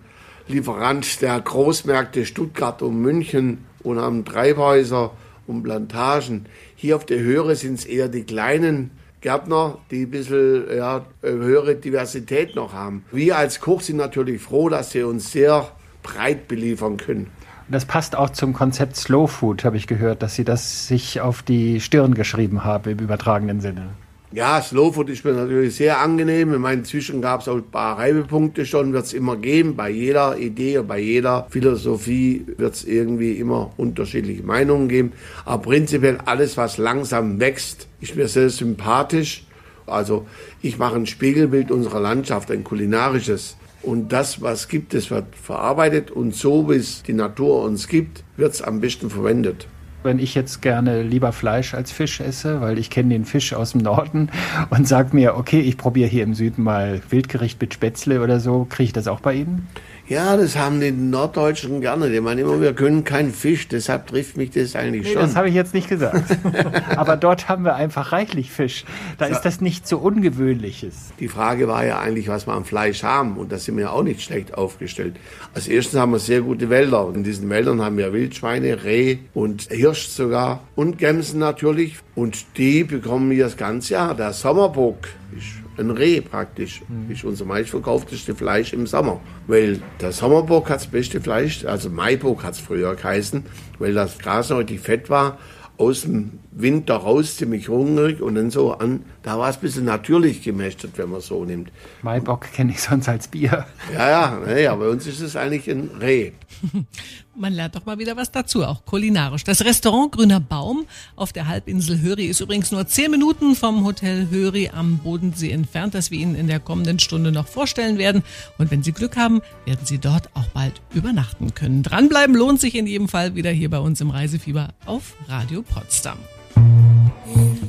Lieferant 0.48 1.22
der 1.22 1.40
Großmärkte 1.40 2.24
Stuttgart 2.24 2.80
und 2.80 3.00
München 3.00 3.64
und 3.82 3.98
haben 3.98 4.24
Treibhäuser 4.24 5.10
und 5.46 5.64
Plantagen. 5.64 6.46
Hier 6.76 6.96
auf 6.96 7.04
der 7.04 7.18
Höhe 7.18 7.54
sind 7.56 7.80
es 7.80 7.84
eher 7.84 8.08
die 8.08 8.22
kleinen 8.22 8.92
Gärtner, 9.26 9.78
die 9.90 10.04
ein 10.04 10.10
bisschen 10.12 10.66
ja, 10.72 11.04
höhere 11.20 11.74
Diversität 11.74 12.54
noch 12.54 12.72
haben. 12.72 13.04
Wir 13.10 13.36
als 13.36 13.60
Koch 13.60 13.80
sind 13.80 13.96
natürlich 13.96 14.40
froh, 14.40 14.68
dass 14.68 14.92
sie 14.92 15.02
uns 15.02 15.32
sehr 15.32 15.68
breit 16.04 16.46
beliefern 16.46 16.96
können. 16.96 17.26
Das 17.68 17.84
passt 17.84 18.14
auch 18.14 18.30
zum 18.30 18.52
Konzept 18.52 18.94
Slow 18.94 19.26
Food, 19.26 19.64
habe 19.64 19.78
ich 19.78 19.88
gehört, 19.88 20.22
dass 20.22 20.36
Sie 20.36 20.44
das 20.44 20.86
sich 20.86 21.20
auf 21.20 21.42
die 21.42 21.80
Stirn 21.80 22.14
geschrieben 22.14 22.62
haben 22.62 22.88
im 22.88 23.00
übertragenen 23.00 23.60
Sinne. 23.60 23.88
Ja, 24.32 24.60
Slow 24.60 24.92
Food 24.92 25.08
ist 25.10 25.24
mir 25.24 25.34
natürlich 25.34 25.76
sehr 25.76 26.00
angenehm. 26.00 26.52
Ich 26.52 26.58
meine, 26.58 26.80
inzwischen 26.80 27.22
gab 27.22 27.42
es 27.42 27.48
auch 27.48 27.56
ein 27.56 27.70
paar 27.70 27.96
Reibepunkte 27.96 28.66
schon, 28.66 28.92
wird 28.92 29.04
es 29.04 29.12
immer 29.12 29.36
geben. 29.36 29.76
Bei 29.76 29.88
jeder 29.88 30.36
Idee 30.36 30.82
bei 30.82 30.98
jeder 30.98 31.46
Philosophie 31.48 32.44
wird 32.56 32.74
es 32.74 32.84
irgendwie 32.84 33.34
immer 33.34 33.72
unterschiedliche 33.76 34.42
Meinungen 34.42 34.88
geben. 34.88 35.12
Aber 35.44 35.62
prinzipiell 35.62 36.18
alles, 36.24 36.56
was 36.56 36.76
langsam 36.76 37.38
wächst, 37.38 37.86
ist 38.00 38.16
mir 38.16 38.26
sehr 38.26 38.50
sympathisch. 38.50 39.46
Also 39.86 40.26
ich 40.60 40.76
mache 40.76 40.96
ein 40.96 41.06
Spiegelbild 41.06 41.70
unserer 41.70 42.00
Landschaft, 42.00 42.50
ein 42.50 42.64
kulinarisches. 42.64 43.56
Und 43.82 44.12
das, 44.12 44.42
was 44.42 44.66
gibt, 44.66 44.92
es 44.94 45.08
wird 45.12 45.36
verarbeitet 45.36 46.10
und 46.10 46.34
so, 46.34 46.68
wie 46.68 46.74
es 46.74 47.04
die 47.04 47.12
Natur 47.12 47.62
uns 47.62 47.86
gibt, 47.86 48.24
wird 48.36 48.54
es 48.54 48.60
am 48.60 48.80
besten 48.80 49.08
verwendet 49.08 49.68
wenn 50.06 50.18
ich 50.18 50.34
jetzt 50.34 50.62
gerne 50.62 51.02
lieber 51.02 51.32
Fleisch 51.32 51.74
als 51.74 51.92
Fisch 51.92 52.20
esse, 52.20 52.62
weil 52.62 52.78
ich 52.78 52.88
kenne 52.88 53.10
den 53.10 53.26
Fisch 53.26 53.52
aus 53.52 53.72
dem 53.72 53.82
Norden 53.82 54.30
und 54.70 54.88
sage 54.88 55.14
mir, 55.14 55.36
okay, 55.36 55.60
ich 55.60 55.76
probiere 55.76 56.08
hier 56.08 56.22
im 56.22 56.32
Süden 56.32 56.62
mal 56.62 57.02
Wildgericht 57.10 57.60
mit 57.60 57.74
Spätzle 57.74 58.22
oder 58.22 58.40
so, 58.40 58.66
kriege 58.70 58.86
ich 58.86 58.92
das 58.94 59.08
auch 59.08 59.20
bei 59.20 59.34
Ihnen? 59.34 59.68
Ja, 60.08 60.36
das 60.36 60.56
haben 60.56 60.80
die 60.80 60.92
Norddeutschen 60.92 61.80
gerne. 61.80 62.10
Die 62.10 62.20
meinen 62.20 62.38
immer, 62.38 62.60
wir 62.60 62.74
können 62.74 63.02
keinen 63.02 63.32
Fisch, 63.32 63.66
deshalb 63.66 64.06
trifft 64.06 64.36
mich 64.36 64.50
das 64.50 64.76
eigentlich 64.76 65.02
nee, 65.02 65.12
schon. 65.12 65.22
Das 65.22 65.34
habe 65.34 65.48
ich 65.48 65.54
jetzt 65.54 65.74
nicht 65.74 65.88
gesagt. 65.88 66.38
Aber 66.96 67.16
dort 67.16 67.48
haben 67.48 67.64
wir 67.64 67.74
einfach 67.74 68.12
reichlich 68.12 68.52
Fisch. 68.52 68.84
Da 69.18 69.26
so. 69.26 69.32
ist 69.32 69.42
das 69.42 69.60
nicht 69.60 69.88
so 69.88 69.98
Ungewöhnliches. 69.98 71.12
Die 71.18 71.26
Frage 71.26 71.66
war 71.66 71.84
ja 71.84 71.98
eigentlich, 71.98 72.28
was 72.28 72.46
wir 72.46 72.52
am 72.52 72.64
Fleisch 72.64 73.02
haben. 73.02 73.36
Und 73.36 73.50
da 73.50 73.58
sind 73.58 73.76
wir 73.76 73.84
ja 73.84 73.90
auch 73.90 74.04
nicht 74.04 74.22
schlecht 74.22 74.54
aufgestellt. 74.54 75.16
Als 75.54 75.66
erstes 75.66 75.98
haben 75.98 76.12
wir 76.12 76.20
sehr 76.20 76.42
gute 76.42 76.70
Wälder. 76.70 77.10
In 77.12 77.24
diesen 77.24 77.50
Wäldern 77.50 77.82
haben 77.82 77.96
wir 77.96 78.12
Wildschweine, 78.12 78.84
Reh 78.84 79.18
und 79.34 79.62
Hirsch 79.70 80.06
sogar. 80.06 80.60
Und 80.76 80.98
Gämsen 80.98 81.40
natürlich. 81.40 81.96
Und 82.14 82.44
die 82.56 82.84
bekommen 82.84 83.30
wir 83.30 83.44
das 83.44 83.56
ganze 83.56 83.94
Jahr. 83.94 84.14
Der 84.14 84.32
Sommerbock 84.32 85.08
ist 85.36 85.65
ein 85.78 85.90
Reh 85.90 86.20
praktisch. 86.20 86.82
Mhm. 86.88 87.10
Ist 87.10 87.24
unser 87.24 87.44
meistverkaufteste 87.44 88.34
Fleisch 88.34 88.72
im 88.72 88.86
Sommer. 88.86 89.20
Weil 89.46 89.80
der 90.00 90.12
Sommerbock 90.12 90.70
hat 90.70 90.76
das 90.76 90.86
beste 90.86 91.20
Fleisch, 91.20 91.64
also 91.64 91.90
Maibock 91.90 92.44
hat 92.44 92.54
es 92.54 92.60
früher 92.60 92.94
geheißen, 92.94 93.44
weil 93.78 93.94
das 93.94 94.18
Gras 94.18 94.50
noch 94.50 94.58
richtig 94.58 94.80
fett 94.80 95.10
war 95.10 95.38
aus 95.78 96.02
dem 96.02 96.38
Winter 96.52 96.96
raus, 96.96 97.36
ziemlich 97.36 97.68
hungrig 97.68 98.22
und 98.22 98.34
dann 98.34 98.50
so 98.50 98.72
an. 98.72 99.04
Da 99.22 99.38
war 99.38 99.50
es 99.50 99.56
ein 99.56 99.60
bisschen 99.60 99.84
natürlich 99.84 100.42
gemästet, 100.42 100.92
wenn 100.96 101.10
man 101.10 101.20
so 101.20 101.44
nimmt. 101.44 101.70
Maibock 102.02 102.52
kenne 102.52 102.72
ich 102.72 102.80
sonst 102.80 103.08
als 103.08 103.28
Bier. 103.28 103.66
Ja, 103.92 104.10
ja, 104.10 104.40
nee, 104.46 104.66
aber 104.66 104.86
bei 104.86 104.90
uns 104.90 105.06
ist 105.06 105.20
es 105.20 105.36
eigentlich 105.36 105.68
ein 105.70 105.90
Reh. 106.00 106.32
Man 107.38 107.52
lernt 107.52 107.74
doch 107.74 107.84
mal 107.84 107.98
wieder 107.98 108.16
was 108.16 108.30
dazu, 108.30 108.64
auch 108.64 108.86
kulinarisch. 108.86 109.44
Das 109.44 109.62
Restaurant 109.62 110.12
Grüner 110.12 110.40
Baum 110.40 110.86
auf 111.16 111.34
der 111.34 111.46
Halbinsel 111.48 112.00
Höri 112.00 112.26
ist 112.26 112.40
übrigens 112.40 112.72
nur 112.72 112.86
zehn 112.86 113.10
Minuten 113.10 113.54
vom 113.54 113.84
Hotel 113.84 114.28
Höri 114.30 114.70
am 114.74 114.98
Bodensee 114.98 115.50
entfernt, 115.50 115.94
das 115.94 116.10
wir 116.10 116.18
Ihnen 116.18 116.34
in 116.34 116.46
der 116.46 116.60
kommenden 116.60 116.98
Stunde 116.98 117.32
noch 117.32 117.46
vorstellen 117.46 117.98
werden. 117.98 118.22
Und 118.56 118.70
wenn 118.70 118.82
Sie 118.82 118.92
Glück 118.92 119.16
haben, 119.16 119.42
werden 119.66 119.84
Sie 119.84 119.98
dort 119.98 120.34
auch 120.34 120.46
bald 120.48 120.80
übernachten 120.94 121.54
können. 121.54 121.82
Dranbleiben 121.82 122.34
lohnt 122.34 122.60
sich 122.60 122.74
in 122.74 122.86
jedem 122.86 123.08
Fall 123.08 123.34
wieder 123.34 123.50
hier 123.50 123.68
bei 123.68 123.78
uns 123.80 124.00
im 124.00 124.10
Reisefieber 124.10 124.68
auf 124.86 125.14
Radio 125.28 125.62
Potsdam. 125.62 126.18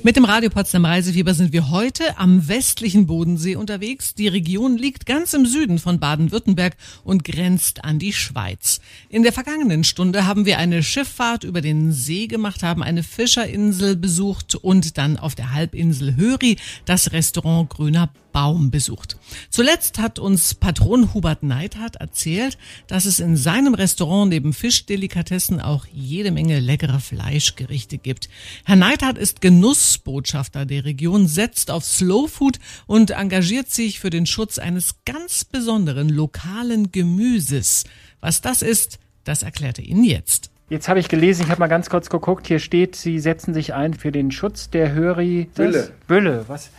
Mit 0.07 0.15
dem 0.15 0.23
Radio 0.23 0.49
Potsdam 0.49 0.85
Reisefieber 0.85 1.33
sind 1.33 1.51
wir 1.51 1.69
heute 1.69 2.17
am 2.17 2.47
westlichen 2.47 3.07
Bodensee 3.07 3.57
unterwegs. 3.57 4.15
Die 4.15 4.29
Region 4.29 4.77
liegt 4.77 5.05
ganz 5.05 5.33
im 5.33 5.45
Süden 5.45 5.79
von 5.79 5.99
Baden-Württemberg 5.99 6.77
und 7.03 7.25
grenzt 7.25 7.83
an 7.83 7.99
die 7.99 8.13
Schweiz. 8.13 8.79
In 9.09 9.23
der 9.23 9.33
vergangenen 9.33 9.83
Stunde 9.83 10.25
haben 10.25 10.45
wir 10.45 10.59
eine 10.59 10.81
Schifffahrt 10.81 11.43
über 11.43 11.59
den 11.59 11.91
See 11.91 12.27
gemacht, 12.27 12.63
haben 12.63 12.83
eine 12.83 13.03
Fischerinsel 13.03 13.97
besucht 13.97 14.55
und 14.55 14.97
dann 14.97 15.17
auf 15.17 15.35
der 15.35 15.51
Halbinsel 15.51 16.15
Höri 16.15 16.55
das 16.85 17.11
Restaurant 17.11 17.69
Grüner 17.69 18.09
Baum 18.37 18.69
besucht. 18.69 19.17
Zuletzt 19.49 19.97
hat 19.97 20.19
uns 20.19 20.53
Patron 20.53 21.11
Hubert 21.15 21.41
Neidhardt 21.41 21.95
erzählt, 21.95 22.59
dass 22.85 23.05
es 23.05 23.19
in 23.19 23.35
seinem 23.35 23.73
Restaurant 23.73 24.29
neben 24.29 24.53
Fischdelikatessen 24.53 25.59
auch 25.59 25.87
jede 25.91 26.29
Menge 26.29 26.59
leckere 26.59 26.99
Fleischgerichte 26.99 27.97
gibt. 27.97 28.29
Herr 28.63 28.75
Neidhardt 28.75 29.17
ist 29.17 29.41
Genussbotschafter 29.41 30.67
der 30.67 30.85
Region, 30.85 31.27
setzt 31.27 31.71
auf 31.71 31.83
Slow 31.83 32.27
Food 32.27 32.59
und 32.85 33.09
engagiert 33.09 33.71
sich 33.71 33.99
für 33.99 34.11
den 34.11 34.27
Schutz 34.27 34.59
eines 34.59 35.03
ganz 35.03 35.43
besonderen 35.43 36.07
lokalen 36.07 36.91
Gemüses. 36.91 37.85
Was 38.21 38.41
das 38.41 38.61
ist, 38.61 38.99
das 39.23 39.41
erklärt 39.41 39.79
er 39.79 39.85
Ihnen 39.85 40.03
jetzt. 40.03 40.51
Jetzt 40.69 40.89
habe 40.89 40.99
ich 40.99 41.09
gelesen, 41.09 41.45
ich 41.45 41.49
habe 41.49 41.61
mal 41.61 41.67
ganz 41.67 41.89
kurz 41.89 42.07
geguckt, 42.07 42.45
hier 42.45 42.59
steht, 42.59 42.95
Sie 42.95 43.17
setzen 43.17 43.55
sich 43.55 43.73
ein 43.73 43.95
für 43.95 44.11
den 44.11 44.29
Schutz 44.29 44.69
der 44.69 44.91
Höri. 44.91 45.49
Bülle. 45.55 45.91
Bülle, 46.05 46.45
was? 46.47 46.69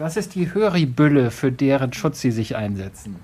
Was 0.00 0.16
ist 0.16 0.36
die 0.36 0.54
Höribülle, 0.54 1.32
für 1.32 1.50
deren 1.50 1.92
Schutz 1.92 2.20
Sie 2.20 2.30
sich 2.30 2.54
einsetzen? 2.54 3.16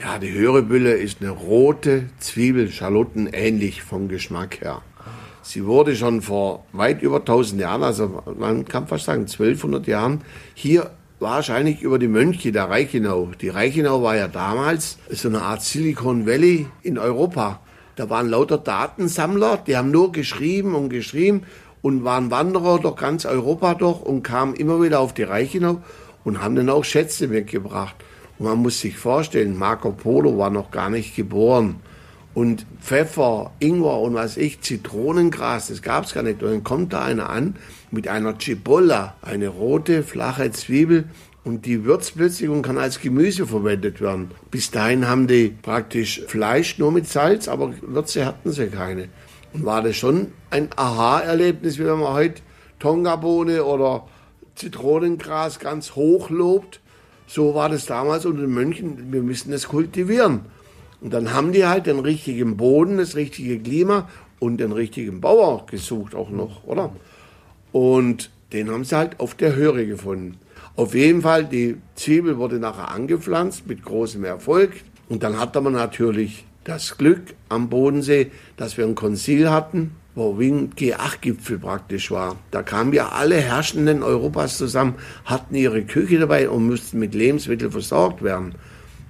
Ja, 0.00 0.18
die 0.18 0.32
Höribülle 0.32 0.92
ist 0.94 1.20
eine 1.20 1.30
rote 1.30 2.06
Zwiebel, 2.18 2.68
Schalotten 2.72 3.28
ähnlich 3.32 3.82
vom 3.82 4.08
Geschmack 4.08 4.60
her. 4.60 4.82
Sie 5.42 5.64
wurde 5.64 5.94
schon 5.94 6.22
vor 6.22 6.64
weit 6.72 7.00
über 7.00 7.18
1000 7.18 7.60
Jahren, 7.60 7.84
also 7.84 8.24
man 8.36 8.64
kann 8.64 8.88
fast 8.88 9.04
sagen 9.04 9.20
1200 9.20 9.86
Jahren, 9.86 10.22
hier 10.54 10.90
wahrscheinlich 11.20 11.80
über 11.80 12.00
die 12.00 12.08
Mönche 12.08 12.50
der 12.50 12.68
Reichenau. 12.70 13.30
Die 13.40 13.48
Reichenau 13.48 14.02
war 14.02 14.16
ja 14.16 14.26
damals 14.26 14.98
so 15.08 15.28
eine 15.28 15.42
Art 15.42 15.62
Silicon 15.62 16.26
Valley 16.26 16.66
in 16.82 16.98
Europa. 16.98 17.60
Da 17.94 18.10
waren 18.10 18.28
lauter 18.28 18.58
Datensammler, 18.58 19.58
die 19.64 19.76
haben 19.76 19.92
nur 19.92 20.10
geschrieben 20.10 20.74
und 20.74 20.88
geschrieben 20.88 21.44
und 21.82 22.02
waren 22.02 22.32
Wanderer 22.32 22.80
durch 22.80 22.96
ganz 22.96 23.24
Europa 23.26 23.74
durch 23.74 24.02
und 24.02 24.24
kamen 24.24 24.56
immer 24.56 24.82
wieder 24.82 24.98
auf 24.98 25.14
die 25.14 25.22
Reichenau 25.22 25.82
und 26.26 26.42
haben 26.42 26.56
dann 26.56 26.68
auch 26.68 26.84
Schätze 26.84 27.28
mitgebracht. 27.28 27.94
Und 28.38 28.46
man 28.46 28.58
muss 28.58 28.80
sich 28.80 28.98
vorstellen, 28.98 29.56
Marco 29.56 29.92
Polo 29.92 30.36
war 30.36 30.50
noch 30.50 30.72
gar 30.72 30.90
nicht 30.90 31.14
geboren. 31.14 31.76
Und 32.34 32.66
Pfeffer, 32.80 33.52
Ingwer 33.60 34.00
und 34.00 34.14
was 34.14 34.36
ich, 34.36 34.60
Zitronengras, 34.60 35.68
das 35.68 35.82
gab 35.82 36.04
es 36.04 36.14
gar 36.14 36.24
nicht. 36.24 36.42
Und 36.42 36.50
dann 36.50 36.64
kommt 36.64 36.92
da 36.92 37.04
einer 37.04 37.30
an 37.30 37.54
mit 37.92 38.08
einer 38.08 38.36
Cipolla, 38.40 39.14
eine 39.22 39.46
rote, 39.46 40.02
flache 40.02 40.50
Zwiebel. 40.50 41.04
Und 41.44 41.64
die 41.64 41.84
würzt 41.84 42.16
plötzlich 42.16 42.50
und 42.50 42.62
kann 42.62 42.76
als 42.76 43.00
Gemüse 43.00 43.46
verwendet 43.46 44.00
werden. 44.00 44.32
Bis 44.50 44.72
dahin 44.72 45.06
haben 45.06 45.28
die 45.28 45.54
praktisch 45.62 46.22
Fleisch 46.26 46.76
nur 46.78 46.90
mit 46.90 47.06
Salz, 47.06 47.46
aber 47.46 47.72
Würze 47.82 48.26
hatten 48.26 48.50
sie 48.50 48.66
keine. 48.66 49.10
Und 49.52 49.64
war 49.64 49.80
das 49.80 49.96
schon 49.96 50.32
ein 50.50 50.70
Aha-Erlebnis, 50.74 51.78
wie 51.78 51.86
wenn 51.86 52.00
man 52.00 52.14
heute 52.14 52.42
Tongabohne 52.80 53.62
oder 53.62 54.08
Zitronengras 54.56 55.60
ganz 55.60 55.94
hoch 55.94 56.30
lobt. 56.30 56.80
So 57.26 57.54
war 57.54 57.68
das 57.68 57.86
damals 57.86 58.26
unter 58.26 58.42
den 58.42 58.54
Mönchen. 58.54 59.12
Wir 59.12 59.22
müssen 59.22 59.52
es 59.52 59.68
kultivieren. 59.68 60.40
Und 61.00 61.12
dann 61.12 61.32
haben 61.32 61.52
die 61.52 61.66
halt 61.66 61.86
den 61.86 61.98
richtigen 61.98 62.56
Boden, 62.56 62.98
das 62.98 63.16
richtige 63.16 63.58
Klima 63.58 64.08
und 64.38 64.58
den 64.58 64.72
richtigen 64.72 65.20
Bauer 65.20 65.66
gesucht 65.66 66.14
auch 66.14 66.30
noch, 66.30 66.64
oder? 66.64 66.92
Und 67.72 68.30
den 68.52 68.70
haben 68.70 68.84
sie 68.84 68.96
halt 68.96 69.20
auf 69.20 69.34
der 69.34 69.54
Höhe 69.54 69.86
gefunden. 69.86 70.38
Auf 70.76 70.94
jeden 70.94 71.22
Fall, 71.22 71.44
die 71.44 71.76
Zwiebel 71.94 72.38
wurde 72.38 72.58
nachher 72.58 72.90
angepflanzt 72.90 73.66
mit 73.66 73.84
großem 73.84 74.24
Erfolg. 74.24 74.72
Und 75.08 75.22
dann 75.22 75.38
hatte 75.38 75.60
man 75.60 75.74
natürlich 75.74 76.45
das 76.68 76.98
Glück 76.98 77.34
am 77.48 77.68
Bodensee, 77.68 78.30
dass 78.56 78.76
wir 78.76 78.84
ein 78.84 78.94
Konzil 78.94 79.50
hatten 79.50 79.92
wo 80.16 80.38
Wien 80.38 80.70
G8-Gipfel 80.74 81.58
praktisch 81.58 82.10
war. 82.10 82.36
Da 82.50 82.62
kamen 82.62 82.92
ja 82.94 83.10
alle 83.10 83.36
Herrschenden 83.36 84.02
Europas 84.02 84.56
zusammen, 84.56 84.94
hatten 85.26 85.54
ihre 85.54 85.84
Küche 85.84 86.18
dabei 86.18 86.48
und 86.48 86.66
mussten 86.66 86.98
mit 86.98 87.14
Lebensmitteln 87.14 87.70
versorgt 87.70 88.22
werden. 88.22 88.54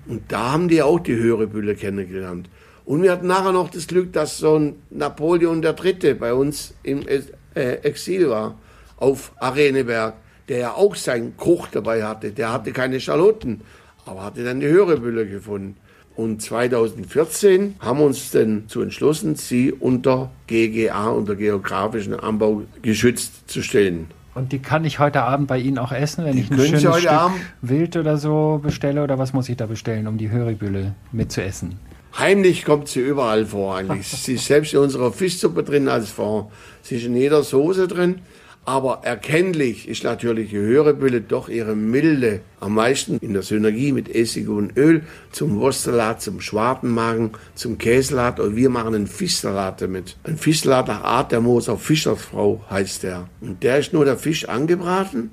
Und 0.09 0.23
da 0.29 0.53
haben 0.53 0.69
die 0.69 0.83
auch 0.83 0.99
die 0.99 1.15
höhere 1.15 1.47
Bülle 1.47 1.77
kennengelernt. 1.77 2.51
Und 2.85 3.03
wir 3.03 3.13
hatten 3.13 3.29
nachher 3.29 3.53
noch 3.53 3.71
das 3.71 3.87
Glück, 3.87 4.13
dass 4.13 4.39
so 4.39 4.59
ein 4.59 4.83
Napoleon 4.91 5.63
III. 5.63 6.15
bei 6.15 6.35
uns 6.35 6.75
im 6.83 7.07
äh, 7.07 7.21
Exil 7.55 8.29
war, 8.29 8.59
auf 8.97 9.33
Areneberg, 9.37 10.15
der 10.49 10.59
ja 10.59 10.73
auch 10.73 10.97
seinen 10.97 11.37
Koch 11.37 11.69
dabei 11.69 12.03
hatte. 12.03 12.33
Der 12.33 12.53
hatte 12.53 12.73
keine 12.73 12.99
Schalotten, 12.99 13.61
aber 14.05 14.25
hatte 14.25 14.45
dann 14.45 14.59
die 14.59 14.67
höhere 14.67 14.99
Bülle 14.99 15.27
gefunden. 15.27 15.77
Und 16.17 16.41
2014 16.41 17.77
haben 17.79 17.99
wir 17.99 18.07
uns 18.07 18.31
dann 18.31 18.65
zu 18.69 18.81
entschlossen, 18.81 19.35
sie 19.37 19.71
unter 19.71 20.31
GGA, 20.47 21.11
unter 21.11 21.37
geografischen 21.37 22.15
Anbau 22.15 22.63
geschützt 22.81 23.51
zu 23.51 23.63
stellen. 23.63 24.09
Und 24.35 24.53
die 24.53 24.59
kann 24.59 24.85
ich 24.85 24.99
heute 24.99 25.23
Abend 25.23 25.49
bei 25.49 25.59
Ihnen 25.59 25.79
auch 25.79 25.93
essen, 25.93 26.25
wenn 26.25 26.33
die 26.33 26.43
ich 26.43 26.51
ein 26.51 26.59
schönes 26.59 26.81
Stück 26.81 27.11
Abend? 27.11 27.39
Wild 27.63 27.97
oder 27.97 28.17
so 28.19 28.61
bestelle? 28.63 29.03
Oder 29.03 29.19
was 29.19 29.33
muss 29.33 29.49
ich 29.49 29.57
da 29.57 29.67
bestellen, 29.67 30.07
um 30.07 30.19
die 30.19 30.31
Hörebülle 30.31 30.95
mitzuessen? 31.13 31.79
Heimlich 32.19 32.65
kommt 32.65 32.89
sie 32.89 33.01
überall 33.01 33.45
vor 33.45 33.77
eigentlich. 33.77 34.09
sie 34.09 34.35
ist 34.35 34.47
selbst 34.47 34.73
in 34.73 34.81
unserer 34.81 35.13
Fischsuppe 35.13 35.63
drin 35.63 35.89
als 35.89 36.11
Fond. 36.11 36.51
Sie 36.83 36.97
ist 36.97 37.05
in 37.05 37.17
jeder 37.17 37.43
Soße 37.43 37.89
drin. 37.89 38.21
Aber 38.69 39.03
erkennlich 39.05 39.89
ist 39.89 40.03
natürlich 40.03 40.51
die 40.51 40.57
Hörebülle 40.57 41.21
doch 41.21 41.49
ihre 41.49 41.77
Milde 41.77 42.41
am 42.59 42.75
meisten 42.75 43.17
in 43.19 43.33
der 43.33 43.43
Synergie 43.43 43.93
mit 43.93 44.13
Essig 44.13 44.49
und 44.49 44.77
Öl 44.77 45.05
zum 45.31 45.61
Wurstsalat, 45.61 46.21
zum 46.21 46.41
Schwartenmagen, 46.41 47.31
zum 47.55 47.79
Käsesalat 47.79 48.41
und 48.41 48.57
wir 48.57 48.69
machen 48.69 48.97
einen 48.97 49.07
Fischsalat 49.07 49.81
damit. 49.83 50.17
Ein 50.25 50.37
Fischsalat 50.37 50.89
nach 50.89 51.05
Art 51.05 51.31
der 51.31 51.41
Moser 51.41 51.79
Fischersfrau 51.79 52.61
heißt 52.69 53.05
der. 53.05 53.29
Und 53.41 53.63
der 53.63 53.79
ist 53.79 53.93
nur 53.93 54.05
der 54.05 54.19
Fisch 54.19 54.49
angebraten 54.49 55.31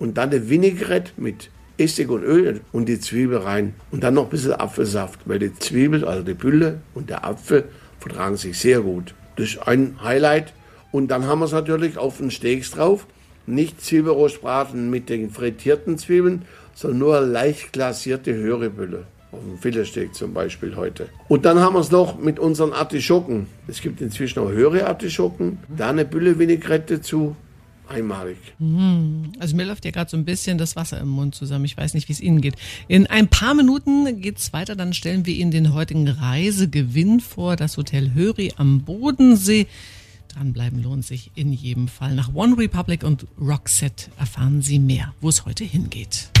und 0.00 0.18
dann 0.18 0.32
der 0.32 0.50
Vinaigrette 0.50 1.12
mit 1.18 1.50
Essig 1.78 2.10
und 2.10 2.24
Öl 2.24 2.62
und 2.72 2.88
die 2.88 2.98
Zwiebel 2.98 3.38
rein. 3.38 3.74
Und 3.92 4.02
dann 4.02 4.14
noch 4.14 4.24
ein 4.24 4.30
bisschen 4.30 4.54
Apfelsaft, 4.54 5.20
weil 5.26 5.38
die 5.38 5.54
Zwiebel, 5.54 6.04
also 6.04 6.24
die 6.24 6.34
Bülle 6.34 6.80
und 6.94 7.10
der 7.10 7.24
Apfel 7.24 7.62
vertragen 8.00 8.36
sich 8.36 8.58
sehr 8.58 8.80
gut. 8.80 9.14
Das 9.36 9.50
ist 9.50 9.68
ein 9.68 9.98
Highlight 10.02 10.52
und 10.92 11.08
dann 11.08 11.26
haben 11.26 11.40
wir 11.40 11.46
es 11.46 11.52
natürlich 11.52 11.98
auf 11.98 12.18
den 12.18 12.30
Steaks 12.30 12.70
drauf. 12.70 13.06
Nicht 13.46 13.82
Zwiebelrostbraten 13.82 14.88
mit 14.90 15.08
den 15.08 15.30
frittierten 15.30 15.98
Zwiebeln, 15.98 16.42
sondern 16.74 16.98
nur 16.98 17.20
leicht 17.20 17.72
glasierte 17.72 18.32
Hörebülle. 18.34 19.04
Auf 19.32 19.40
dem 19.40 19.58
Filetsteak 19.58 20.14
zum 20.14 20.34
Beispiel 20.34 20.76
heute. 20.76 21.08
Und 21.26 21.46
dann 21.46 21.58
haben 21.58 21.74
wir 21.74 21.80
es 21.80 21.90
noch 21.90 22.18
mit 22.18 22.38
unseren 22.38 22.74
Artischocken. 22.74 23.46
Es 23.66 23.80
gibt 23.80 24.02
inzwischen 24.02 24.40
auch 24.40 24.50
höhere 24.50 24.86
Artischocken. 24.86 25.58
Da 25.74 25.88
eine 25.88 26.04
Bülle 26.04 26.38
Vinaigrette 26.38 26.98
dazu. 26.98 27.34
Einmalig. 27.88 28.36
Mhm. 28.58 29.32
Also 29.38 29.56
mir 29.56 29.64
läuft 29.64 29.84
ja 29.84 29.90
gerade 29.90 30.10
so 30.10 30.16
ein 30.16 30.24
bisschen 30.24 30.58
das 30.58 30.76
Wasser 30.76 31.00
im 31.00 31.08
Mund 31.08 31.34
zusammen. 31.34 31.64
Ich 31.64 31.76
weiß 31.76 31.94
nicht, 31.94 32.08
wie 32.08 32.12
es 32.12 32.20
Ihnen 32.20 32.40
geht. 32.40 32.54
In 32.88 33.06
ein 33.06 33.28
paar 33.28 33.54
Minuten 33.54 34.20
geht 34.20 34.38
es 34.38 34.52
weiter. 34.52 34.76
Dann 34.76 34.92
stellen 34.92 35.26
wir 35.26 35.34
Ihnen 35.34 35.50
den 35.50 35.74
heutigen 35.74 36.08
Reisegewinn 36.08 37.20
vor. 37.20 37.56
Das 37.56 37.76
Hotel 37.76 38.12
Höri 38.14 38.52
am 38.56 38.82
Bodensee. 38.82 39.66
Dranbleiben 40.34 40.82
lohnt 40.82 41.04
sich 41.04 41.30
in 41.34 41.52
jedem 41.52 41.88
Fall. 41.88 42.14
Nach 42.14 42.34
One 42.34 42.56
Republic 42.58 43.04
und 43.04 43.26
Roxette 43.40 44.10
erfahren 44.18 44.62
Sie 44.62 44.78
mehr, 44.78 45.14
wo 45.20 45.28
es 45.28 45.44
heute 45.44 45.64
hingeht. 45.64 46.31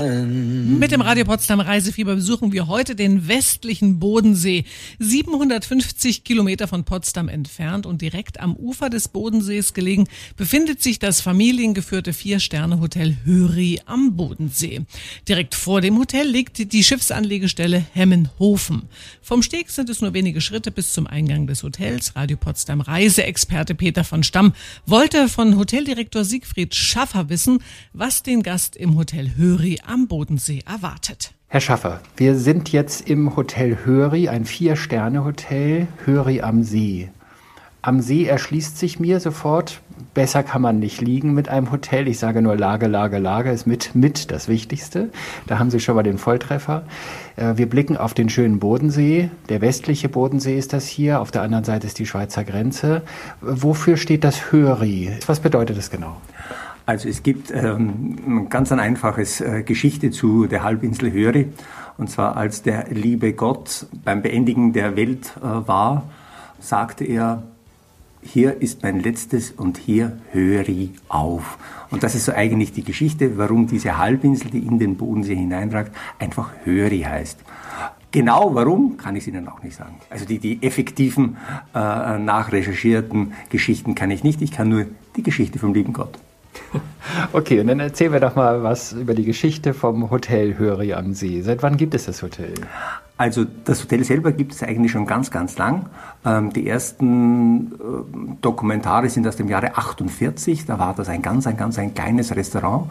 Mit 0.00 0.92
dem 0.92 1.00
Radio 1.00 1.24
Potsdam 1.24 1.58
Reisefieber 1.58 2.14
besuchen 2.14 2.52
wir 2.52 2.68
heute 2.68 2.94
den 2.94 3.26
westlichen 3.26 3.98
Bodensee. 3.98 4.64
750 5.00 6.22
Kilometer 6.22 6.68
von 6.68 6.84
Potsdam 6.84 7.28
entfernt 7.28 7.84
und 7.84 8.00
direkt 8.00 8.38
am 8.38 8.54
Ufer 8.54 8.90
des 8.90 9.08
Bodensees 9.08 9.74
gelegen 9.74 10.06
befindet 10.36 10.80
sich 10.82 11.00
das 11.00 11.20
familiengeführte 11.20 12.12
Vier-Sterne-Hotel 12.12 13.16
Höri 13.24 13.80
am 13.86 14.14
Bodensee. 14.14 14.82
Direkt 15.26 15.56
vor 15.56 15.80
dem 15.80 15.98
Hotel 15.98 16.28
liegt 16.28 16.72
die 16.72 16.84
Schiffsanlegestelle 16.84 17.84
Hemmenhofen. 17.92 18.82
Vom 19.20 19.42
Steg 19.42 19.68
sind 19.70 19.90
es 19.90 20.00
nur 20.00 20.14
wenige 20.14 20.40
Schritte 20.40 20.70
bis 20.70 20.92
zum 20.92 21.08
Eingang 21.08 21.48
des 21.48 21.64
Hotels. 21.64 22.14
Radio 22.14 22.36
Potsdam 22.36 22.80
Reiseexperte 22.80 23.74
Peter 23.74 24.04
von 24.04 24.22
Stamm 24.22 24.52
wollte 24.86 25.28
von 25.28 25.58
Hoteldirektor 25.58 26.24
Siegfried 26.24 26.76
Schaffer 26.76 27.28
wissen, 27.30 27.58
was 27.92 28.22
den 28.22 28.44
Gast 28.44 28.76
im 28.76 28.96
Hotel 28.96 29.32
Höri 29.36 29.80
am 29.88 30.06
Bodensee 30.06 30.62
erwartet. 30.66 31.32
Herr 31.48 31.60
Schaffer, 31.60 32.00
wir 32.16 32.34
sind 32.34 32.72
jetzt 32.72 33.08
im 33.08 33.34
Hotel 33.34 33.78
Höri, 33.84 34.28
ein 34.28 34.44
Vier-Sterne-Hotel, 34.44 35.88
Höri 36.04 36.42
am 36.42 36.62
See. 36.62 37.08
Am 37.80 38.00
See 38.00 38.26
erschließt 38.26 38.76
sich 38.76 39.00
mir 39.00 39.18
sofort, 39.18 39.80
besser 40.12 40.42
kann 40.42 40.60
man 40.60 40.78
nicht 40.78 41.00
liegen 41.00 41.32
mit 41.32 41.48
einem 41.48 41.70
Hotel. 41.70 42.08
Ich 42.08 42.18
sage 42.18 42.42
nur 42.42 42.56
Lage, 42.56 42.86
Lage, 42.86 43.18
Lage 43.18 43.50
ist 43.50 43.66
mit, 43.66 43.94
mit 43.94 44.30
das 44.30 44.48
Wichtigste. 44.48 45.10
Da 45.46 45.58
haben 45.58 45.70
Sie 45.70 45.80
schon 45.80 45.94
mal 45.94 46.02
den 46.02 46.18
Volltreffer. 46.18 46.82
Äh, 47.36 47.56
wir 47.56 47.68
blicken 47.68 47.96
auf 47.96 48.14
den 48.14 48.28
schönen 48.28 48.58
Bodensee. 48.58 49.30
Der 49.48 49.60
westliche 49.60 50.08
Bodensee 50.08 50.58
ist 50.58 50.72
das 50.72 50.86
hier. 50.86 51.20
Auf 51.20 51.30
der 51.30 51.42
anderen 51.42 51.64
Seite 51.64 51.86
ist 51.86 51.98
die 51.98 52.06
Schweizer 52.06 52.44
Grenze. 52.44 53.02
Wofür 53.40 53.96
steht 53.96 54.24
das 54.24 54.52
Höri? 54.52 55.12
Was 55.26 55.40
bedeutet 55.40 55.78
das 55.78 55.90
genau? 55.90 56.16
Also 56.88 57.06
es 57.10 57.22
gibt 57.22 57.50
ähm, 57.50 58.46
ganz 58.48 58.72
ein 58.72 58.80
einfaches 58.80 59.42
äh, 59.42 59.62
Geschichte 59.62 60.10
zu 60.10 60.46
der 60.46 60.62
Halbinsel 60.62 61.12
Höri. 61.12 61.48
Und 61.98 62.08
zwar 62.08 62.38
als 62.38 62.62
der 62.62 62.86
liebe 62.88 63.34
Gott 63.34 63.84
beim 64.06 64.22
Beendigen 64.22 64.72
der 64.72 64.96
Welt 64.96 65.34
äh, 65.36 65.42
war, 65.42 66.04
sagte 66.60 67.04
er, 67.04 67.42
hier 68.22 68.62
ist 68.62 68.82
mein 68.82 69.00
letztes 69.00 69.50
und 69.50 69.76
hier 69.76 70.18
höre 70.32 70.66
ich 70.66 70.92
auf. 71.08 71.58
Und 71.90 72.04
das 72.04 72.14
ist 72.14 72.24
so 72.24 72.32
eigentlich 72.32 72.72
die 72.72 72.84
Geschichte, 72.84 73.36
warum 73.36 73.66
diese 73.66 73.98
Halbinsel, 73.98 74.50
die 74.50 74.60
in 74.60 74.78
den 74.78 74.96
Bodensee 74.96 75.36
hineinragt, 75.36 75.94
einfach 76.18 76.52
Höri 76.64 77.00
heißt. 77.00 77.38
Genau 78.12 78.54
warum, 78.54 78.96
kann 78.96 79.14
ich 79.14 79.28
Ihnen 79.28 79.46
auch 79.46 79.62
nicht 79.62 79.76
sagen. 79.76 79.96
Also 80.08 80.24
die, 80.24 80.38
die 80.38 80.62
effektiven, 80.62 81.36
äh, 81.74 82.18
nachrecherchierten 82.18 83.34
Geschichten 83.50 83.94
kann 83.94 84.10
ich 84.10 84.24
nicht. 84.24 84.40
Ich 84.40 84.52
kann 84.52 84.70
nur 84.70 84.86
die 85.16 85.22
Geschichte 85.22 85.58
vom 85.58 85.74
lieben 85.74 85.92
Gott. 85.92 86.18
Okay, 87.32 87.60
und 87.60 87.68
dann 87.68 87.80
erzählen 87.80 88.12
wir 88.12 88.20
doch 88.20 88.36
mal 88.36 88.62
was 88.62 88.92
über 88.92 89.14
die 89.14 89.24
Geschichte 89.24 89.74
vom 89.74 90.10
Hotel 90.10 90.58
Höri 90.58 90.92
am 90.92 91.14
See. 91.14 91.40
Seit 91.42 91.62
wann 91.62 91.76
gibt 91.76 91.94
es 91.94 92.04
das 92.04 92.22
Hotel? 92.22 92.54
Also 93.16 93.44
das 93.64 93.82
Hotel 93.82 94.04
selber 94.04 94.30
gibt 94.30 94.52
es 94.52 94.62
eigentlich 94.62 94.92
schon 94.92 95.04
ganz, 95.04 95.32
ganz 95.32 95.58
lang. 95.58 95.86
Ähm, 96.24 96.52
die 96.52 96.68
ersten 96.68 97.72
äh, 97.72 98.36
Dokumentare 98.40 99.08
sind 99.08 99.26
aus 99.26 99.34
dem 99.34 99.48
Jahre 99.48 99.76
48. 99.76 100.66
Da 100.66 100.78
war 100.78 100.94
das 100.94 101.08
ein 101.08 101.20
ganz, 101.20 101.48
ein 101.48 101.56
ganz 101.56 101.78
ein 101.80 101.94
kleines 101.94 102.36
Restaurant. 102.36 102.88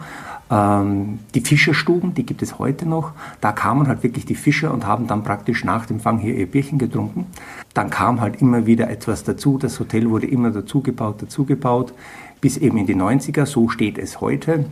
Ähm, 0.50 1.20
die 1.34 1.40
Fischerstuben, 1.40 2.12
die 2.12 2.26
gibt 2.26 2.42
es 2.42 2.58
heute 2.58 2.86
noch. 2.86 3.12
Da 3.40 3.52
kamen 3.52 3.88
halt 3.88 4.02
wirklich 4.02 4.26
die 4.26 4.34
Fischer 4.34 4.74
und 4.74 4.86
haben 4.86 5.06
dann 5.06 5.24
praktisch 5.24 5.64
nach 5.64 5.86
dem 5.86 5.98
Fang 5.98 6.18
hier 6.18 6.34
ihr 6.34 6.46
Bierchen 6.46 6.78
getrunken. 6.78 7.26
Dann 7.72 7.88
kam 7.88 8.20
halt 8.20 8.42
immer 8.42 8.66
wieder 8.66 8.90
etwas 8.90 9.24
dazu. 9.24 9.56
Das 9.56 9.80
Hotel 9.80 10.10
wurde 10.10 10.26
immer 10.26 10.50
dazugebaut, 10.50 11.22
dazugebaut 11.22 11.94
bis 12.40 12.56
eben 12.56 12.78
in 12.78 12.86
die 12.86 12.96
90er. 12.96 13.46
So 13.46 13.68
steht 13.68 13.98
es 13.98 14.20
heute. 14.20 14.66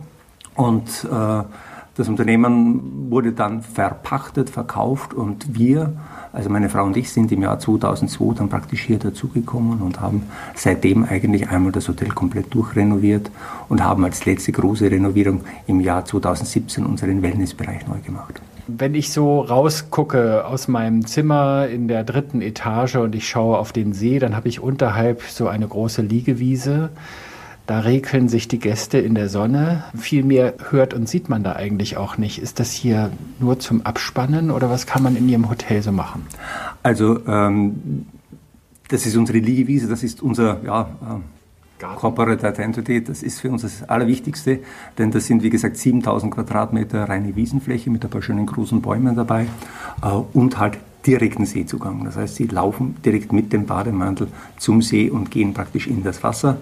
Und 0.55 1.07
äh, 1.11 1.43
das 1.97 2.09
Unternehmen 2.09 3.09
wurde 3.09 3.31
dann 3.31 3.63
verpachtet, 3.63 4.51
verkauft 4.51 5.15
und 5.15 5.57
wir, 5.57 5.93
also 6.31 6.47
meine 6.47 6.69
Frau 6.69 6.83
und 6.83 6.95
ich, 6.95 7.11
sind 7.11 7.31
im 7.31 7.41
Jahr 7.41 7.57
2002 7.57 8.35
dann 8.35 8.49
praktisch 8.49 8.81
hier 8.81 8.99
dazugekommen 8.99 9.81
und 9.81 9.99
haben 9.99 10.21
seitdem 10.53 11.05
eigentlich 11.05 11.49
einmal 11.49 11.71
das 11.71 11.87
Hotel 11.87 12.09
komplett 12.09 12.53
durchrenoviert 12.53 13.31
und 13.67 13.83
haben 13.83 14.05
als 14.05 14.25
letzte 14.25 14.51
große 14.51 14.91
Renovierung 14.91 15.41
im 15.65 15.79
Jahr 15.81 16.05
2017 16.05 16.85
unseren 16.85 17.23
Wellnessbereich 17.23 17.87
neu 17.87 17.97
gemacht. 18.05 18.41
Wenn 18.67 18.93
ich 18.93 19.11
so 19.11 19.41
rausgucke 19.41 20.45
aus 20.45 20.67
meinem 20.67 21.07
Zimmer 21.07 21.67
in 21.67 21.87
der 21.87 22.03
dritten 22.03 22.41
Etage 22.41 22.97
und 22.97 23.15
ich 23.15 23.27
schaue 23.27 23.57
auf 23.57 23.71
den 23.71 23.93
See, 23.93 24.19
dann 24.19 24.35
habe 24.35 24.49
ich 24.49 24.59
unterhalb 24.59 25.23
so 25.23 25.47
eine 25.47 25.67
große 25.67 26.03
Liegewiese. 26.03 26.91
Da 27.67 27.81
regeln 27.81 28.29
sich 28.29 28.47
die 28.47 28.59
Gäste 28.59 28.97
in 28.97 29.13
der 29.13 29.27
Sonne. 29.27 29.83
Viel 29.93 30.23
mehr 30.23 30.53
hört 30.69 30.93
und 30.93 31.09
sieht 31.09 31.27
man 31.27 31.43
da 31.43 31.53
eigentlich 31.53 31.97
auch 31.97 32.17
nicht. 32.17 32.41
Ist 32.41 32.61
das 32.61 32.71
hier 32.71 33.11
nur 33.39 33.59
zum 33.59 33.85
Abspannen 33.85 34.51
oder 34.51 34.69
was 34.69 34.85
kann 34.85 35.03
man 35.03 35.17
in 35.17 35.27
Ihrem 35.27 35.49
Hotel 35.49 35.81
so 35.81 35.91
machen? 35.91 36.25
Also 36.81 37.19
ähm, 37.27 38.05
das 38.87 39.05
ist 39.05 39.17
unsere 39.17 39.39
Liegewiese, 39.39 39.89
das 39.89 40.01
ist 40.01 40.21
unser 40.21 40.63
ja, 40.63 40.89
äh, 41.01 41.83
Corporate 41.97 42.47
Identity, 42.47 43.03
das 43.03 43.21
ist 43.21 43.41
für 43.41 43.51
uns 43.51 43.63
das 43.63 43.83
Allerwichtigste, 43.83 44.59
denn 44.97 45.11
das 45.11 45.25
sind 45.25 45.43
wie 45.43 45.49
gesagt 45.49 45.75
7000 45.75 46.33
Quadratmeter 46.33 47.09
reine 47.09 47.35
Wiesenfläche 47.35 47.89
mit 47.89 48.01
ein 48.05 48.09
paar 48.09 48.21
schönen 48.21 48.45
großen 48.45 48.81
Bäumen 48.81 49.13
dabei 49.17 49.47
äh, 50.01 50.07
und 50.07 50.57
halt 50.57 50.77
direkten 51.07 51.45
Seezugang. 51.45 52.03
Das 52.03 52.17
heißt, 52.17 52.35
sie 52.35 52.47
laufen 52.47 52.97
direkt 53.03 53.31
mit 53.31 53.53
dem 53.53 53.65
Bademantel 53.65 54.27
zum 54.57 54.81
See 54.81 55.09
und 55.09 55.31
gehen 55.31 55.53
praktisch 55.53 55.87
in 55.87 56.03
das 56.03 56.21
Wasser. 56.23 56.57